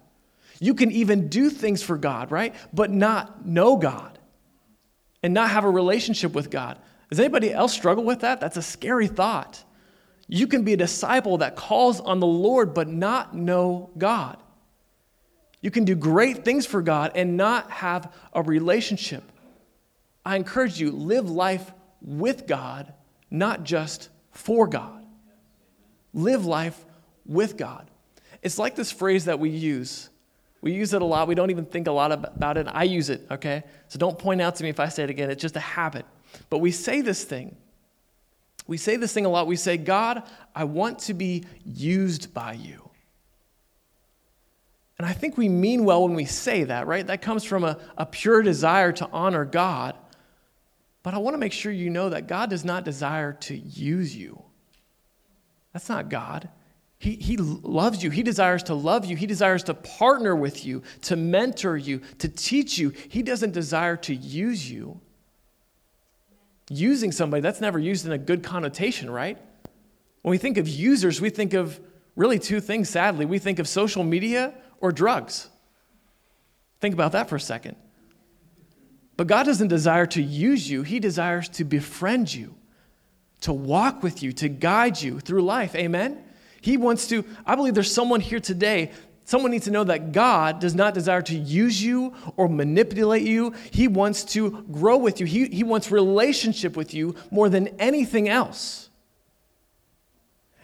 You 0.60 0.74
can 0.74 0.92
even 0.92 1.28
do 1.28 1.50
things 1.50 1.82
for 1.82 1.96
God, 1.96 2.30
right? 2.30 2.54
But 2.72 2.90
not 2.90 3.44
know 3.44 3.76
God 3.76 4.18
and 5.22 5.32
not 5.32 5.50
have 5.50 5.64
a 5.64 5.70
relationship 5.70 6.32
with 6.32 6.50
God. 6.50 6.78
Does 7.10 7.20
anybody 7.20 7.52
else 7.52 7.72
struggle 7.72 8.04
with 8.04 8.20
that? 8.20 8.40
That's 8.40 8.56
a 8.56 8.62
scary 8.62 9.06
thought. 9.06 9.62
You 10.28 10.46
can 10.46 10.64
be 10.64 10.72
a 10.72 10.76
disciple 10.78 11.38
that 11.38 11.56
calls 11.56 12.00
on 12.00 12.20
the 12.20 12.26
Lord 12.26 12.74
but 12.74 12.88
not 12.88 13.34
know 13.34 13.90
God. 13.98 14.38
You 15.60 15.70
can 15.70 15.84
do 15.84 15.94
great 15.94 16.44
things 16.44 16.66
for 16.66 16.82
God 16.82 17.12
and 17.14 17.36
not 17.36 17.70
have 17.70 18.12
a 18.32 18.42
relationship. 18.42 19.22
I 20.24 20.36
encourage 20.36 20.80
you, 20.80 20.90
live 20.90 21.30
life 21.30 21.72
with 22.00 22.46
God, 22.46 22.92
not 23.30 23.62
just 23.64 24.08
for 24.32 24.66
God. 24.66 25.04
Live 26.14 26.46
life 26.46 26.84
with 27.24 27.56
God. 27.56 27.88
It's 28.42 28.58
like 28.58 28.74
this 28.74 28.90
phrase 28.90 29.26
that 29.26 29.38
we 29.38 29.50
use. 29.50 30.10
We 30.62 30.72
use 30.72 30.94
it 30.94 31.02
a 31.02 31.04
lot. 31.04 31.28
We 31.28 31.34
don't 31.34 31.50
even 31.50 31.66
think 31.66 31.88
a 31.88 31.92
lot 31.92 32.12
about 32.12 32.56
it. 32.56 32.66
I 32.70 32.84
use 32.84 33.10
it, 33.10 33.26
okay? 33.30 33.64
So 33.88 33.98
don't 33.98 34.18
point 34.18 34.40
out 34.40 34.56
to 34.56 34.64
me 34.64 34.70
if 34.70 34.80
I 34.80 34.88
say 34.88 35.02
it 35.04 35.10
again. 35.10 35.30
It's 35.30 35.42
just 35.42 35.56
a 35.56 35.60
habit. 35.60 36.06
But 36.48 36.58
we 36.58 36.70
say 36.70 37.02
this 37.02 37.24
thing 37.24 37.56
we 38.66 38.76
say 38.76 38.96
this 38.96 39.12
thing 39.12 39.26
a 39.26 39.28
lot. 39.28 39.46
We 39.46 39.56
say, 39.56 39.76
God, 39.76 40.22
I 40.54 40.64
want 40.64 41.00
to 41.00 41.14
be 41.14 41.44
used 41.64 42.32
by 42.32 42.54
you. 42.54 42.90
And 44.98 45.06
I 45.06 45.12
think 45.12 45.36
we 45.36 45.48
mean 45.48 45.84
well 45.84 46.04
when 46.04 46.14
we 46.14 46.26
say 46.26 46.64
that, 46.64 46.86
right? 46.86 47.04
That 47.06 47.22
comes 47.22 47.42
from 47.44 47.64
a, 47.64 47.78
a 47.96 48.06
pure 48.06 48.42
desire 48.42 48.92
to 48.92 49.08
honor 49.12 49.44
God. 49.44 49.96
But 51.02 51.14
I 51.14 51.18
want 51.18 51.34
to 51.34 51.38
make 51.38 51.52
sure 51.52 51.72
you 51.72 51.90
know 51.90 52.10
that 52.10 52.28
God 52.28 52.50
does 52.50 52.64
not 52.64 52.84
desire 52.84 53.32
to 53.32 53.56
use 53.56 54.14
you. 54.14 54.40
That's 55.72 55.88
not 55.88 56.08
God. 56.08 56.48
He, 57.02 57.16
he 57.16 57.36
loves 57.36 58.04
you. 58.04 58.10
He 58.10 58.22
desires 58.22 58.62
to 58.64 58.74
love 58.74 59.04
you. 59.04 59.16
He 59.16 59.26
desires 59.26 59.64
to 59.64 59.74
partner 59.74 60.36
with 60.36 60.64
you, 60.64 60.84
to 61.00 61.16
mentor 61.16 61.76
you, 61.76 62.00
to 62.18 62.28
teach 62.28 62.78
you. 62.78 62.90
He 62.90 63.24
doesn't 63.24 63.50
desire 63.50 63.96
to 63.96 64.14
use 64.14 64.70
you. 64.70 65.00
Using 66.70 67.10
somebody, 67.10 67.40
that's 67.40 67.60
never 67.60 67.80
used 67.80 68.06
in 68.06 68.12
a 68.12 68.18
good 68.18 68.44
connotation, 68.44 69.10
right? 69.10 69.36
When 70.22 70.30
we 70.30 70.38
think 70.38 70.58
of 70.58 70.68
users, 70.68 71.20
we 71.20 71.28
think 71.28 71.54
of 71.54 71.80
really 72.14 72.38
two 72.38 72.60
things, 72.60 72.88
sadly. 72.88 73.26
We 73.26 73.40
think 73.40 73.58
of 73.58 73.66
social 73.66 74.04
media 74.04 74.54
or 74.80 74.92
drugs. 74.92 75.48
Think 76.80 76.94
about 76.94 77.10
that 77.12 77.28
for 77.28 77.34
a 77.34 77.40
second. 77.40 77.74
But 79.16 79.26
God 79.26 79.42
doesn't 79.42 79.66
desire 79.66 80.06
to 80.06 80.22
use 80.22 80.70
you, 80.70 80.84
He 80.84 81.00
desires 81.00 81.48
to 81.48 81.64
befriend 81.64 82.32
you, 82.32 82.54
to 83.40 83.52
walk 83.52 84.04
with 84.04 84.22
you, 84.22 84.30
to 84.34 84.48
guide 84.48 85.02
you 85.02 85.18
through 85.18 85.42
life. 85.42 85.74
Amen? 85.74 86.22
He 86.62 86.76
wants 86.76 87.08
to, 87.08 87.24
I 87.44 87.56
believe 87.56 87.74
there's 87.74 87.92
someone 87.92 88.20
here 88.20 88.40
today. 88.40 88.92
Someone 89.24 89.50
needs 89.50 89.64
to 89.64 89.70
know 89.70 89.84
that 89.84 90.12
God 90.12 90.60
does 90.60 90.74
not 90.74 90.94
desire 90.94 91.22
to 91.22 91.34
use 91.34 91.82
you 91.82 92.14
or 92.36 92.48
manipulate 92.48 93.22
you. 93.22 93.52
He 93.72 93.88
wants 93.88 94.24
to 94.26 94.62
grow 94.70 94.96
with 94.96 95.20
you. 95.20 95.26
He, 95.26 95.46
he 95.48 95.64
wants 95.64 95.90
relationship 95.90 96.76
with 96.76 96.94
you 96.94 97.16
more 97.30 97.48
than 97.48 97.68
anything 97.80 98.28
else. 98.28 98.90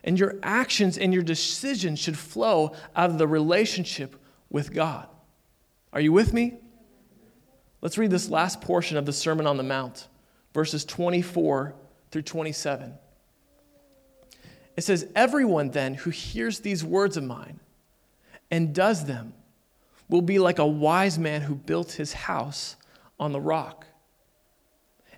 And 0.05 0.19
your 0.19 0.37
actions 0.43 0.97
and 0.97 1.13
your 1.13 1.25
decisions 1.25 1.99
should 1.99 2.17
flow 2.17 2.73
out 2.95 3.11
of 3.11 3.19
the 3.19 3.27
relationship 3.27 4.17
with 4.51 4.73
God. 4.73 5.09
Are 5.93 6.01
you 6.01 6.13
with 6.13 6.33
me? 6.33 6.59
Let's 7.81 7.99
read 7.99 8.11
this 8.11 8.29
last 8.29 8.61
portion 8.61 8.97
of 8.97 9.05
the 9.05 9.13
Sermon 9.13 9.49
on 9.49 9.57
the 9.57 9.63
Mount, 9.65 10.07
verses 10.55 10.85
24 10.85 11.75
through 12.13 12.23
27. 12.23 12.95
It 14.79 14.85
says, 14.85 15.09
Everyone 15.17 15.71
then 15.71 15.95
who 15.95 16.11
hears 16.11 16.61
these 16.61 16.85
words 16.85 17.17
of 17.17 17.25
mine 17.25 17.59
and 18.49 18.73
does 18.73 19.07
them 19.07 19.33
will 20.09 20.23
be 20.23 20.39
like 20.39 20.61
a 20.61 20.67
wise 20.67 21.19
man 21.19 21.41
who 21.41 21.57
built 21.57 21.91
his 21.91 22.13
house 22.13 22.77
on 23.19 23.33
the 23.33 23.41
rock. 23.41 23.87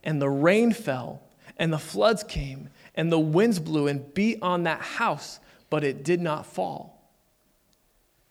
And 0.02 0.18
the 0.18 0.30
rain 0.30 0.72
fell, 0.72 1.20
and 1.58 1.70
the 1.70 1.78
floods 1.78 2.22
came, 2.22 2.70
and 2.94 3.12
the 3.12 3.20
winds 3.20 3.58
blew 3.58 3.86
and 3.86 4.14
beat 4.14 4.38
on 4.40 4.62
that 4.62 4.80
house, 4.80 5.40
but 5.68 5.84
it 5.84 6.04
did 6.04 6.22
not 6.22 6.46
fall, 6.46 7.12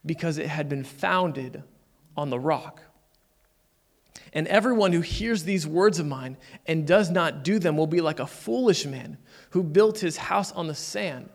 because 0.04 0.36
it 0.36 0.48
had 0.48 0.68
been 0.68 0.82
founded 0.82 1.62
on 2.16 2.30
the 2.30 2.40
rock. 2.40 2.82
And 4.32 4.46
everyone 4.46 4.92
who 4.92 5.00
hears 5.00 5.42
these 5.42 5.66
words 5.66 5.98
of 5.98 6.06
mine 6.06 6.36
and 6.66 6.86
does 6.86 7.10
not 7.10 7.42
do 7.42 7.58
them 7.58 7.76
will 7.76 7.86
be 7.86 8.00
like 8.00 8.20
a 8.20 8.26
foolish 8.26 8.86
man 8.86 9.18
who 9.50 9.62
built 9.62 9.98
his 9.98 10.16
house 10.16 10.52
on 10.52 10.68
the 10.68 10.74
sand. 10.74 11.28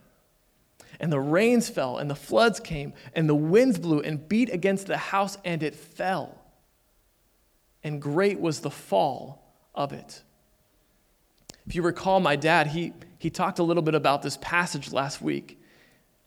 And 1.00 1.12
the 1.12 1.20
rains 1.20 1.68
fell, 1.68 1.98
and 1.98 2.10
the 2.10 2.16
floods 2.16 2.62
came, 2.62 2.94
and 3.14 3.28
the 3.28 3.36
winds 3.36 3.78
blew 3.78 4.00
and 4.00 4.30
beat 4.30 4.50
against 4.50 4.88
the 4.88 4.96
house, 4.96 5.38
and 5.44 5.62
it 5.62 5.76
fell. 5.76 6.42
And 7.84 8.02
great 8.02 8.40
was 8.40 8.62
the 8.62 8.72
fall 8.72 9.54
of 9.74 9.92
it. 9.92 10.24
If 11.68 11.76
you 11.76 11.82
recall, 11.82 12.22
my 12.22 12.38
dad, 12.38 12.68
he, 12.68 12.94
he 13.20 13.30
talked 13.30 13.60
a 13.60 13.64
little 13.64 13.84
bit 13.84 13.96
about 13.96 14.22
this 14.22 14.38
passage 14.40 14.94
last 14.94 15.22
week. 15.22 15.62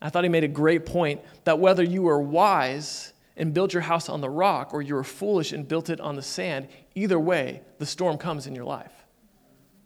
I 0.02 0.10
thought 0.10 0.24
he 0.24 0.28
made 0.30 0.44
a 0.44 0.48
great 0.48 0.84
point 0.84 1.22
that 1.44 1.58
whether 1.58 1.82
you 1.82 2.08
are 2.08 2.20
wise 2.20 3.12
and 3.38 3.54
built 3.54 3.72
your 3.72 3.82
house 3.82 4.08
on 4.08 4.20
the 4.20 4.28
rock, 4.28 4.74
or 4.74 4.82
you 4.82 4.94
were 4.94 5.04
foolish 5.04 5.52
and 5.52 5.66
built 5.66 5.88
it 5.88 6.00
on 6.00 6.16
the 6.16 6.22
sand, 6.22 6.68
either 6.94 7.18
way, 7.18 7.62
the 7.78 7.86
storm 7.86 8.18
comes 8.18 8.46
in 8.46 8.54
your 8.54 8.64
life. 8.64 8.92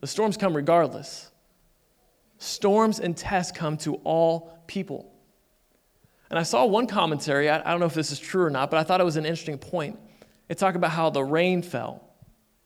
The 0.01 0.07
storms 0.07 0.37
come 0.37 0.57
regardless. 0.57 1.31
Storms 2.39 2.99
and 2.99 3.17
tests 3.17 3.53
come 3.53 3.77
to 3.79 3.97
all 4.05 4.59
people. 4.67 5.13
And 6.31 6.39
I 6.39 6.43
saw 6.45 6.65
one 6.65 6.87
commentary, 6.87 7.51
I, 7.51 7.71
don't 7.71 7.79
know 7.79 7.87
if 7.87 7.95
this 7.95 8.11
is 8.11 8.19
true 8.19 8.43
or 8.43 8.51
not, 8.51 8.71
but 8.71 8.81
I 8.81 8.85
thought 8.85 9.01
it 9.03 9.05
was 9.05 9.17
an 9.17 9.27
interesting 9.27 9.59
point. 9.59 10.01
It 10.49 10.57
talked 10.57 10.77
about 10.77 10.91
how 10.91 11.11
the 11.11 11.23
rain 11.23 11.61
fell. 11.63 12.03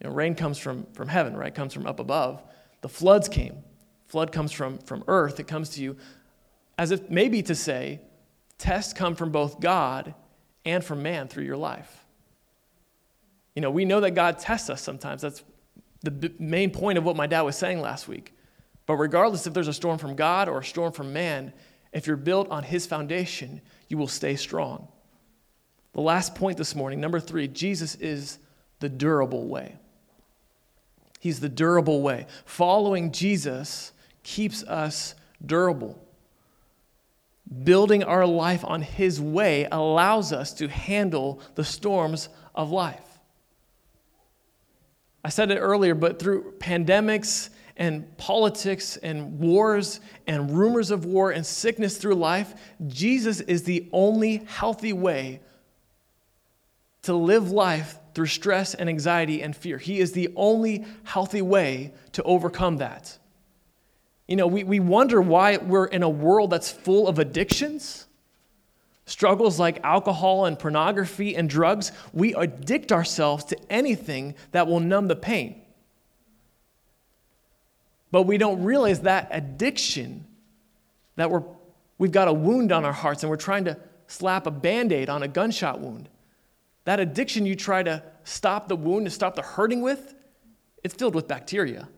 You 0.00 0.08
know, 0.08 0.14
rain 0.14 0.36
comes 0.36 0.56
from, 0.56 0.86
from 0.92 1.08
heaven, 1.08 1.36
right? 1.36 1.48
It 1.48 1.56
comes 1.56 1.74
from 1.74 1.86
up 1.86 1.98
above. 1.98 2.42
The 2.82 2.88
floods 2.88 3.28
came. 3.28 3.64
Flood 4.06 4.30
comes 4.30 4.52
from, 4.52 4.78
from 4.78 5.02
earth. 5.08 5.40
It 5.40 5.48
comes 5.48 5.70
to 5.70 5.82
you 5.82 5.96
as 6.78 6.92
if 6.92 7.10
maybe 7.10 7.42
to 7.42 7.54
say, 7.54 8.00
tests 8.58 8.92
come 8.92 9.16
from 9.16 9.32
both 9.32 9.58
God 9.58 10.14
and 10.66 10.84
from 10.84 11.02
man 11.02 11.28
through 11.28 11.44
your 11.44 11.56
life. 11.56 12.04
You 13.54 13.62
know, 13.62 13.70
we 13.70 13.86
know 13.86 14.00
that 14.00 14.10
God 14.10 14.38
tests 14.38 14.68
us 14.68 14.82
sometimes. 14.82 15.22
That's 15.22 15.42
the 16.02 16.32
main 16.38 16.70
point 16.70 16.98
of 16.98 17.04
what 17.04 17.16
my 17.16 17.26
dad 17.26 17.42
was 17.42 17.56
saying 17.56 17.80
last 17.80 18.06
week. 18.06 18.34
But 18.84 18.96
regardless 18.96 19.46
if 19.46 19.54
there's 19.54 19.68
a 19.68 19.72
storm 19.72 19.98
from 19.98 20.14
God 20.14 20.48
or 20.48 20.58
a 20.58 20.64
storm 20.64 20.92
from 20.92 21.12
man, 21.12 21.52
if 21.92 22.06
you're 22.06 22.16
built 22.16 22.50
on 22.50 22.62
his 22.62 22.86
foundation, 22.86 23.62
you 23.88 23.96
will 23.96 24.08
stay 24.08 24.36
strong. 24.36 24.88
The 25.92 26.02
last 26.02 26.34
point 26.34 26.58
this 26.58 26.74
morning, 26.74 27.00
number 27.00 27.18
three, 27.18 27.48
Jesus 27.48 27.94
is 27.94 28.38
the 28.80 28.88
durable 28.88 29.48
way. 29.48 29.76
He's 31.18 31.40
the 31.40 31.48
durable 31.48 32.02
way. 32.02 32.26
Following 32.44 33.10
Jesus 33.10 33.92
keeps 34.22 34.62
us 34.64 35.14
durable. 35.44 36.05
Building 37.64 38.02
our 38.02 38.26
life 38.26 38.64
on 38.64 38.82
His 38.82 39.20
way 39.20 39.68
allows 39.70 40.32
us 40.32 40.52
to 40.54 40.68
handle 40.68 41.40
the 41.54 41.64
storms 41.64 42.28
of 42.54 42.70
life. 42.70 43.18
I 45.24 45.28
said 45.28 45.50
it 45.50 45.58
earlier, 45.58 45.94
but 45.94 46.18
through 46.18 46.54
pandemics 46.58 47.50
and 47.76 48.16
politics 48.16 48.96
and 48.96 49.38
wars 49.38 50.00
and 50.26 50.56
rumors 50.56 50.90
of 50.90 51.04
war 51.04 51.30
and 51.30 51.44
sickness 51.44 51.98
through 51.98 52.14
life, 52.14 52.54
Jesus 52.86 53.40
is 53.40 53.64
the 53.64 53.88
only 53.92 54.38
healthy 54.46 54.92
way 54.92 55.40
to 57.02 57.14
live 57.14 57.50
life 57.50 57.98
through 58.14 58.26
stress 58.26 58.74
and 58.74 58.88
anxiety 58.88 59.42
and 59.42 59.54
fear. 59.54 59.78
He 59.78 60.00
is 60.00 60.12
the 60.12 60.30
only 60.34 60.84
healthy 61.04 61.42
way 61.42 61.92
to 62.12 62.22
overcome 62.22 62.78
that. 62.78 63.18
You 64.26 64.36
know, 64.36 64.46
we, 64.46 64.64
we 64.64 64.80
wonder 64.80 65.20
why 65.20 65.56
we're 65.56 65.86
in 65.86 66.02
a 66.02 66.08
world 66.08 66.50
that's 66.50 66.70
full 66.70 67.06
of 67.06 67.18
addictions, 67.18 68.06
struggles 69.04 69.60
like 69.60 69.78
alcohol 69.84 70.46
and 70.46 70.58
pornography 70.58 71.36
and 71.36 71.48
drugs. 71.48 71.92
We 72.12 72.34
addict 72.34 72.90
ourselves 72.90 73.44
to 73.44 73.56
anything 73.70 74.34
that 74.50 74.66
will 74.66 74.80
numb 74.80 75.06
the 75.06 75.16
pain. 75.16 75.62
But 78.10 78.22
we 78.22 78.38
don't 78.38 78.64
realize 78.64 79.00
that 79.00 79.28
addiction, 79.30 80.26
that 81.16 81.30
we're, 81.30 81.42
we've 81.98 82.12
got 82.12 82.28
a 82.28 82.32
wound 82.32 82.72
on 82.72 82.84
our 82.84 82.92
hearts 82.92 83.22
and 83.22 83.30
we're 83.30 83.36
trying 83.36 83.64
to 83.66 83.76
slap 84.08 84.46
a 84.46 84.50
band 84.50 84.92
aid 84.92 85.08
on 85.08 85.22
a 85.22 85.28
gunshot 85.28 85.80
wound. 85.80 86.08
That 86.84 87.00
addiction 87.00 87.46
you 87.46 87.56
try 87.56 87.82
to 87.82 88.02
stop 88.24 88.68
the 88.68 88.76
wound, 88.76 89.06
to 89.06 89.10
stop 89.10 89.36
the 89.36 89.42
hurting 89.42 89.82
with, 89.82 90.14
it's 90.82 90.94
filled 90.94 91.14
with 91.14 91.28
bacteria. 91.28 91.88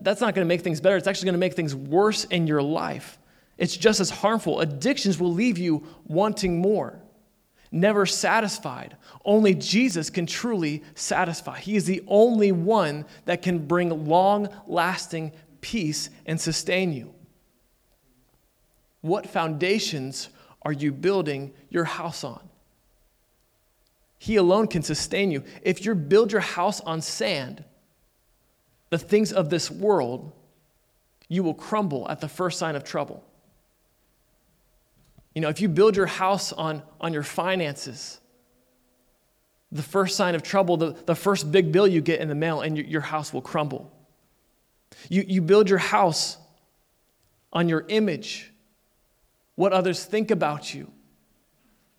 That's 0.00 0.20
not 0.20 0.34
going 0.34 0.44
to 0.44 0.48
make 0.48 0.60
things 0.60 0.80
better. 0.80 0.96
It's 0.96 1.06
actually 1.06 1.26
going 1.26 1.34
to 1.34 1.38
make 1.38 1.54
things 1.54 1.74
worse 1.74 2.24
in 2.24 2.46
your 2.46 2.62
life. 2.62 3.18
It's 3.56 3.76
just 3.76 4.00
as 4.00 4.10
harmful. 4.10 4.60
Addictions 4.60 5.18
will 5.18 5.32
leave 5.32 5.58
you 5.58 5.86
wanting 6.06 6.60
more, 6.60 7.00
never 7.72 8.06
satisfied. 8.06 8.96
Only 9.24 9.54
Jesus 9.54 10.10
can 10.10 10.26
truly 10.26 10.84
satisfy. 10.94 11.58
He 11.58 11.74
is 11.74 11.86
the 11.86 12.02
only 12.06 12.52
one 12.52 13.04
that 13.24 13.42
can 13.42 13.66
bring 13.66 14.06
long 14.06 14.48
lasting 14.66 15.32
peace 15.60 16.10
and 16.26 16.40
sustain 16.40 16.92
you. 16.92 17.14
What 19.00 19.28
foundations 19.28 20.28
are 20.62 20.72
you 20.72 20.92
building 20.92 21.52
your 21.70 21.84
house 21.84 22.24
on? 22.24 22.40
He 24.18 24.36
alone 24.36 24.66
can 24.66 24.82
sustain 24.82 25.30
you. 25.30 25.44
If 25.62 25.84
you 25.84 25.94
build 25.94 26.32
your 26.32 26.40
house 26.40 26.80
on 26.80 27.00
sand, 27.00 27.64
the 28.90 28.98
things 28.98 29.32
of 29.32 29.50
this 29.50 29.70
world, 29.70 30.32
you 31.28 31.42
will 31.42 31.54
crumble 31.54 32.08
at 32.08 32.20
the 32.20 32.28
first 32.28 32.58
sign 32.58 32.74
of 32.74 32.84
trouble. 32.84 33.24
You 35.34 35.42
know, 35.42 35.48
if 35.48 35.60
you 35.60 35.68
build 35.68 35.96
your 35.96 36.06
house 36.06 36.52
on, 36.52 36.82
on 37.00 37.12
your 37.12 37.22
finances, 37.22 38.18
the 39.70 39.82
first 39.82 40.16
sign 40.16 40.34
of 40.34 40.42
trouble, 40.42 40.76
the, 40.76 40.96
the 41.06 41.14
first 41.14 41.52
big 41.52 41.70
bill 41.70 41.86
you 41.86 42.00
get 42.00 42.20
in 42.20 42.28
the 42.28 42.34
mail, 42.34 42.62
and 42.62 42.76
your, 42.76 42.86
your 42.86 43.00
house 43.02 43.32
will 43.32 43.42
crumble. 43.42 43.92
You, 45.08 45.24
you 45.26 45.42
build 45.42 45.68
your 45.68 45.78
house 45.78 46.38
on 47.52 47.68
your 47.68 47.84
image, 47.88 48.50
what 49.54 49.72
others 49.72 50.04
think 50.04 50.30
about 50.30 50.72
you. 50.72 50.90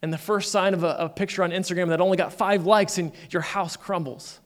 And 0.02 0.12
the 0.12 0.18
first 0.18 0.52
sign 0.52 0.74
of 0.74 0.84
a, 0.84 0.96
a 1.00 1.10
picture 1.10 1.44
on 1.44 1.52
Instagram 1.52 1.90
that 1.90 2.02
only 2.02 2.18
got 2.18 2.34
five 2.34 2.66
likes, 2.66 2.98
and 2.98 3.12
your 3.30 3.42
house 3.42 3.78
crumbles. 3.78 4.40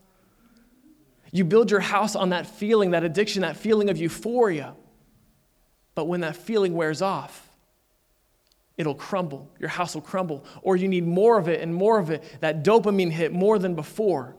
You 1.33 1.43
build 1.43 1.71
your 1.71 1.79
house 1.79 2.15
on 2.15 2.29
that 2.29 2.45
feeling, 2.45 2.91
that 2.91 3.03
addiction, 3.03 3.41
that 3.41 3.57
feeling 3.57 3.89
of 3.89 3.97
euphoria. 3.97 4.75
But 5.95 6.05
when 6.05 6.21
that 6.21 6.35
feeling 6.35 6.75
wears 6.75 7.01
off, 7.01 7.49
it'll 8.77 8.93
crumble. 8.93 9.51
Your 9.59 9.69
house 9.69 9.95
will 9.95 10.03
crumble. 10.03 10.45
Or 10.61 10.75
you 10.75 10.87
need 10.87 11.07
more 11.07 11.39
of 11.39 11.49
it 11.49 11.59
and 11.59 11.73
more 11.73 11.97
of 11.97 12.11
it, 12.11 12.23
that 12.41 12.63
dopamine 12.63 13.09
hit 13.09 13.33
more 13.33 13.57
than 13.57 13.73
before, 13.73 14.35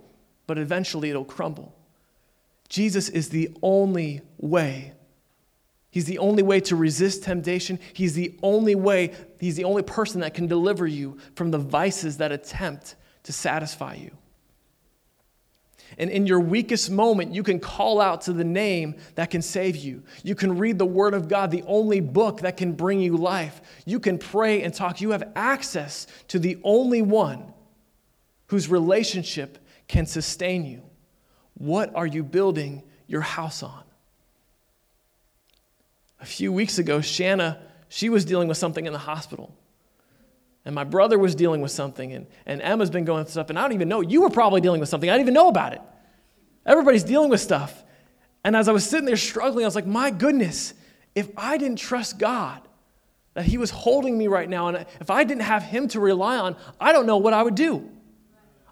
but 0.46 0.56
eventually 0.56 1.10
it'll 1.10 1.24
crumble. 1.24 1.74
Jesus 2.68 3.08
is 3.08 3.28
the 3.28 3.50
only 3.60 4.20
way. 4.38 4.92
He's 5.90 6.04
the 6.04 6.18
only 6.18 6.44
way 6.44 6.60
to 6.60 6.76
resist 6.76 7.24
temptation. 7.24 7.80
He's 7.92 8.14
the 8.14 8.38
only 8.40 8.76
way, 8.76 9.14
he's 9.40 9.56
the 9.56 9.64
only 9.64 9.82
person 9.82 10.20
that 10.20 10.34
can 10.34 10.46
deliver 10.46 10.86
you 10.86 11.18
from 11.34 11.50
the 11.50 11.58
vices 11.58 12.18
that 12.18 12.30
attempt 12.30 12.94
to 13.24 13.32
satisfy 13.32 13.94
you. 13.94 14.16
And 15.98 16.10
in 16.10 16.26
your 16.26 16.40
weakest 16.40 16.90
moment, 16.90 17.34
you 17.34 17.42
can 17.42 17.60
call 17.60 18.00
out 18.00 18.22
to 18.22 18.32
the 18.32 18.44
name 18.44 18.96
that 19.14 19.30
can 19.30 19.42
save 19.42 19.76
you. 19.76 20.02
You 20.22 20.34
can 20.34 20.58
read 20.58 20.78
the 20.78 20.86
Word 20.86 21.14
of 21.14 21.28
God, 21.28 21.50
the 21.50 21.62
only 21.66 22.00
book 22.00 22.40
that 22.40 22.56
can 22.56 22.72
bring 22.72 23.00
you 23.00 23.16
life. 23.16 23.60
You 23.86 24.00
can 24.00 24.18
pray 24.18 24.62
and 24.62 24.74
talk. 24.74 25.00
You 25.00 25.10
have 25.10 25.30
access 25.36 26.06
to 26.28 26.38
the 26.38 26.58
only 26.64 27.02
one 27.02 27.52
whose 28.46 28.68
relationship 28.68 29.58
can 29.88 30.06
sustain 30.06 30.64
you. 30.64 30.82
What 31.54 31.94
are 31.94 32.06
you 32.06 32.22
building 32.22 32.82
your 33.06 33.20
house 33.20 33.62
on? 33.62 33.82
A 36.20 36.26
few 36.26 36.52
weeks 36.52 36.78
ago, 36.78 37.00
Shanna, 37.00 37.60
she 37.88 38.08
was 38.08 38.24
dealing 38.24 38.48
with 38.48 38.56
something 38.56 38.86
in 38.86 38.92
the 38.92 38.98
hospital. 38.98 39.54
And 40.64 40.74
my 40.74 40.84
brother 40.84 41.18
was 41.18 41.34
dealing 41.34 41.60
with 41.60 41.70
something, 41.70 42.12
and, 42.12 42.26
and 42.46 42.62
Emma's 42.62 42.90
been 42.90 43.04
going 43.04 43.24
through 43.24 43.32
stuff, 43.32 43.50
and 43.50 43.58
I 43.58 43.62
don't 43.62 43.72
even 43.72 43.88
know. 43.88 44.00
You 44.00 44.22
were 44.22 44.30
probably 44.30 44.60
dealing 44.60 44.80
with 44.80 44.88
something. 44.88 45.10
I 45.10 45.12
didn't 45.12 45.26
even 45.26 45.34
know 45.34 45.48
about 45.48 45.74
it. 45.74 45.82
Everybody's 46.64 47.04
dealing 47.04 47.28
with 47.28 47.40
stuff. 47.40 47.84
And 48.44 48.56
as 48.56 48.68
I 48.68 48.72
was 48.72 48.88
sitting 48.88 49.04
there 49.04 49.16
struggling, 49.16 49.64
I 49.64 49.68
was 49.68 49.74
like, 49.74 49.86
my 49.86 50.10
goodness, 50.10 50.72
if 51.14 51.28
I 51.36 51.58
didn't 51.58 51.78
trust 51.78 52.18
God, 52.18 52.62
that 53.34 53.44
He 53.44 53.58
was 53.58 53.70
holding 53.70 54.16
me 54.16 54.26
right 54.26 54.48
now, 54.48 54.68
and 54.68 54.86
if 55.00 55.10
I 55.10 55.24
didn't 55.24 55.42
have 55.42 55.62
Him 55.62 55.88
to 55.88 56.00
rely 56.00 56.38
on, 56.38 56.56
I 56.80 56.92
don't 56.92 57.06
know 57.06 57.18
what 57.18 57.34
I 57.34 57.42
would 57.42 57.54
do. 57.54 57.90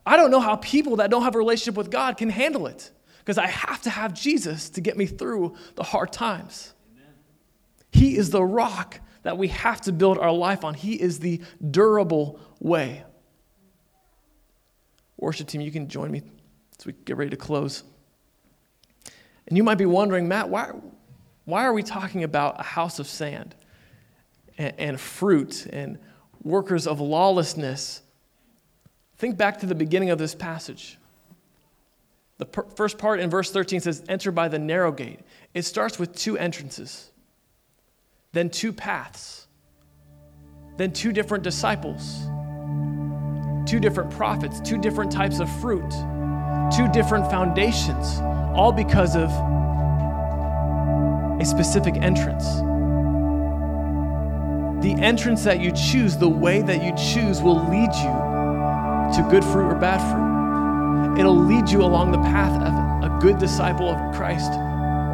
I 0.07 0.17
don't 0.17 0.31
know 0.31 0.41
how 0.41 0.57
people 0.57 0.97
that 0.97 1.11
don't 1.11 1.23
have 1.23 1.35
a 1.35 1.39
relationship 1.39 1.77
with 1.77 1.91
God 1.91 2.17
can 2.17 2.31
handle 2.31 2.67
it 2.67 2.91
because 3.19 3.39
I 3.39 3.47
have 3.47 3.83
to 3.83 3.91
have 3.91 4.15
Jesus 4.15 4.71
to 4.71 4.81
get 4.81 4.97
me 4.97 5.07
through 5.07 5.55
the 5.77 5.85
hard 5.85 6.13
times. 6.13 6.75
Amen. 6.93 7.15
He 7.93 8.17
is 8.17 8.31
the 8.31 8.43
rock 8.43 8.99
that 9.23 9.39
we 9.39 9.49
have 9.49 9.81
to 9.83 9.93
build 9.93 10.19
our 10.19 10.33
life 10.33 10.65
on. 10.65 10.75
He 10.75 11.01
is 11.01 11.19
the 11.19 11.41
durable 11.71 12.41
way. 12.61 13.05
Worship 15.17 15.47
team, 15.47 15.61
you 15.61 15.71
can 15.71 15.89
join 15.89 16.11
me 16.11 16.23
as 16.79 16.87
we 16.87 16.93
get 17.05 17.17
ready 17.17 17.31
to 17.31 17.37
close. 17.37 17.85
And 19.47 19.57
you 19.57 19.63
might 19.63 19.79
be 19.79 19.87
wondering, 19.87 20.27
Matt, 20.27 20.49
why, 20.49 20.73
why 21.45 21.65
are 21.65 21.73
we 21.73 21.83
talking 21.83 22.25
about 22.25 22.59
a 22.59 22.65
house 22.65 22.99
of 22.99 23.07
sand 23.07 23.55
and, 24.59 24.75
and 24.79 25.01
fruit 25.01 25.67
and 25.67 25.99
workers 26.43 26.87
of 26.87 27.01
lawlessness? 27.01 28.03
Think 29.19 29.37
back 29.37 29.61
to 29.61 29.67
the 29.67 29.75
beginning 29.77 30.11
of 30.11 30.19
this 30.19 30.35
passage. 30.35 30.99
The 32.39 32.47
per- 32.47 32.67
first 32.75 32.99
part 32.99 33.21
in 33.21 33.31
verse 33.31 33.53
13 33.53 33.79
says, 33.79 34.03
Enter 34.09 34.33
by 34.33 34.49
the 34.49 34.59
narrow 34.59 34.91
gate. 34.91 35.21
It 35.55 35.63
starts 35.63 36.01
with 36.01 36.17
two 36.17 36.37
entrances 36.37 37.12
then 38.33 38.49
two 38.49 38.73
paths, 38.73 39.47
then 40.79 40.91
two 40.93 41.13
different 41.13 41.45
disciples, 41.45 42.23
two 43.67 43.79
different 43.79 44.11
prophets, 44.11 44.61
two 44.61 44.79
different 44.79 45.13
types 45.13 45.39
of 45.39 45.51
fruit, 45.61 45.91
two 46.75 46.89
different 46.93 47.31
foundations, 47.31 48.21
all 48.57 48.73
because 48.73 49.17
of 49.17 49.31
a 51.41 51.45
specific 51.45 51.97
entrance. 51.97 52.47
The 54.83 54.95
entrance 55.01 55.45
that 55.45 55.61
you 55.61 55.71
choose, 55.71 56.17
the 56.17 56.29
way 56.29 56.63
that 56.63 56.83
you 56.83 56.93
choose, 56.97 57.43
will 57.43 57.63
lead 57.69 57.95
you 57.95 58.13
to 59.15 59.29
good 59.31 59.45
fruit 59.45 59.67
or 59.67 59.75
bad 59.75 60.01
fruit. 60.11 61.21
It'll 61.21 61.37
lead 61.37 61.69
you 61.69 61.83
along 61.83 62.13
the 62.13 62.19
path 62.19 62.61
of 62.63 62.73
a 63.05 63.19
good 63.21 63.39
disciple 63.39 63.91
of 63.91 64.15
Christ 64.15 64.53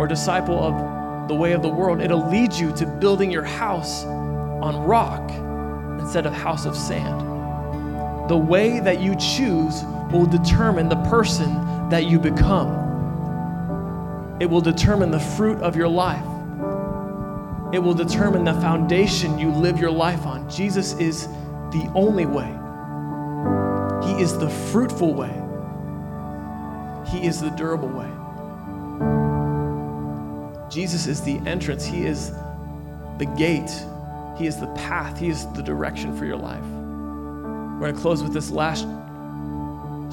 or 0.01 0.07
disciple 0.07 0.63
of 0.63 0.98
the 1.29 1.35
way 1.35 1.53
of 1.53 1.63
the 1.63 1.69
world. 1.69 2.01
It'll 2.01 2.29
lead 2.29 2.53
you 2.53 2.75
to 2.77 2.87
building 2.87 3.31
your 3.31 3.45
house 3.45 4.05
on 4.05 4.77
rock 4.85 5.31
instead 6.01 6.27
of 6.27 6.33
house 6.33 6.67
of 6.67 6.77
sand. 6.77 7.21
The 8.29 8.37
way 8.37 8.81
that 8.81 9.01
you 9.01 9.15
choose 9.17 9.85
will 10.13 10.27
determine 10.27 10.89
the 10.89 11.03
person 11.05 11.89
that 11.91 12.07
you 12.07 12.19
become. 12.19 12.87
It 14.41 14.49
will 14.49 14.61
determine 14.61 15.11
the 15.11 15.21
fruit 15.21 15.59
of 15.59 15.77
your 15.77 15.89
life. 15.89 16.25
It 17.73 17.79
will 17.79 17.95
determine 17.95 18.45
the 18.45 18.55
foundation 18.55 19.39
you 19.39 19.51
live 19.51 19.79
your 19.79 19.91
life 19.91 20.27
on. 20.27 20.49
Jesus 20.49 20.95
is 20.95 21.27
the 21.71 21.91
only 21.95 22.25
way. 22.25 22.49
He 24.07 24.23
is 24.23 24.39
the 24.39 24.49
fruitful 24.49 25.13
way. 25.13 25.35
He 27.11 27.27
is 27.27 27.41
the 27.41 27.51
durable 27.51 27.89
way. 27.89 28.09
Jesus 30.79 31.09
is 31.09 31.21
the 31.23 31.39
entrance, 31.45 31.85
He 31.85 32.07
is 32.07 32.31
the 33.19 33.27
gate, 33.37 33.73
He 34.37 34.47
is 34.47 34.61
the 34.61 34.69
path, 34.77 35.19
He 35.19 35.29
is 35.29 35.45
the 35.55 35.61
direction 35.61 36.17
for 36.17 36.25
your 36.25 36.37
life. 36.37 36.63
We're 36.63 37.81
going 37.81 37.97
to 37.97 38.01
close 38.01 38.23
with 38.23 38.33
this 38.33 38.53
last 38.53 38.87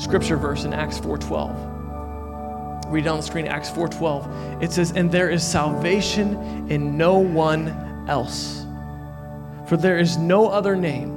scripture 0.01 0.37
verse 0.37 0.63
in 0.63 0.73
Acts 0.73 0.97
4:12. 0.97 2.91
Read 2.91 3.05
it 3.05 3.07
on 3.07 3.17
the 3.17 3.23
screen, 3.23 3.45
Acts 3.45 3.69
4:12. 3.69 4.27
It 4.59 4.71
says, 4.71 4.91
"And 4.93 5.11
there 5.11 5.29
is 5.29 5.43
salvation 5.43 6.65
in 6.67 6.97
no 6.97 7.19
one 7.19 7.71
else, 8.07 8.65
for 9.67 9.77
there 9.77 9.99
is 9.99 10.17
no 10.17 10.47
other 10.47 10.75
name 10.75 11.11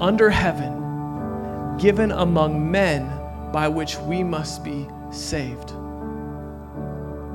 under 0.00 0.28
heaven 0.28 1.76
given 1.78 2.10
among 2.10 2.68
men 2.68 3.08
by 3.52 3.68
which 3.68 3.96
we 4.00 4.24
must 4.24 4.64
be 4.64 4.88
saved." 5.12 5.72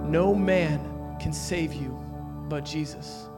No 0.09 0.35
man 0.35 0.91
can 1.25 1.33
save 1.33 1.73
you 1.73 1.89
but 2.49 2.63
Jesus. 2.63 3.29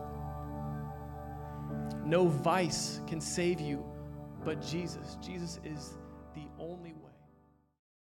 No 2.04 2.28
vice 2.28 3.00
can 3.06 3.18
save 3.18 3.62
you 3.62 3.82
but 4.44 4.60
Jesus. 4.60 5.16
Jesus 5.22 5.58
is 5.64 5.94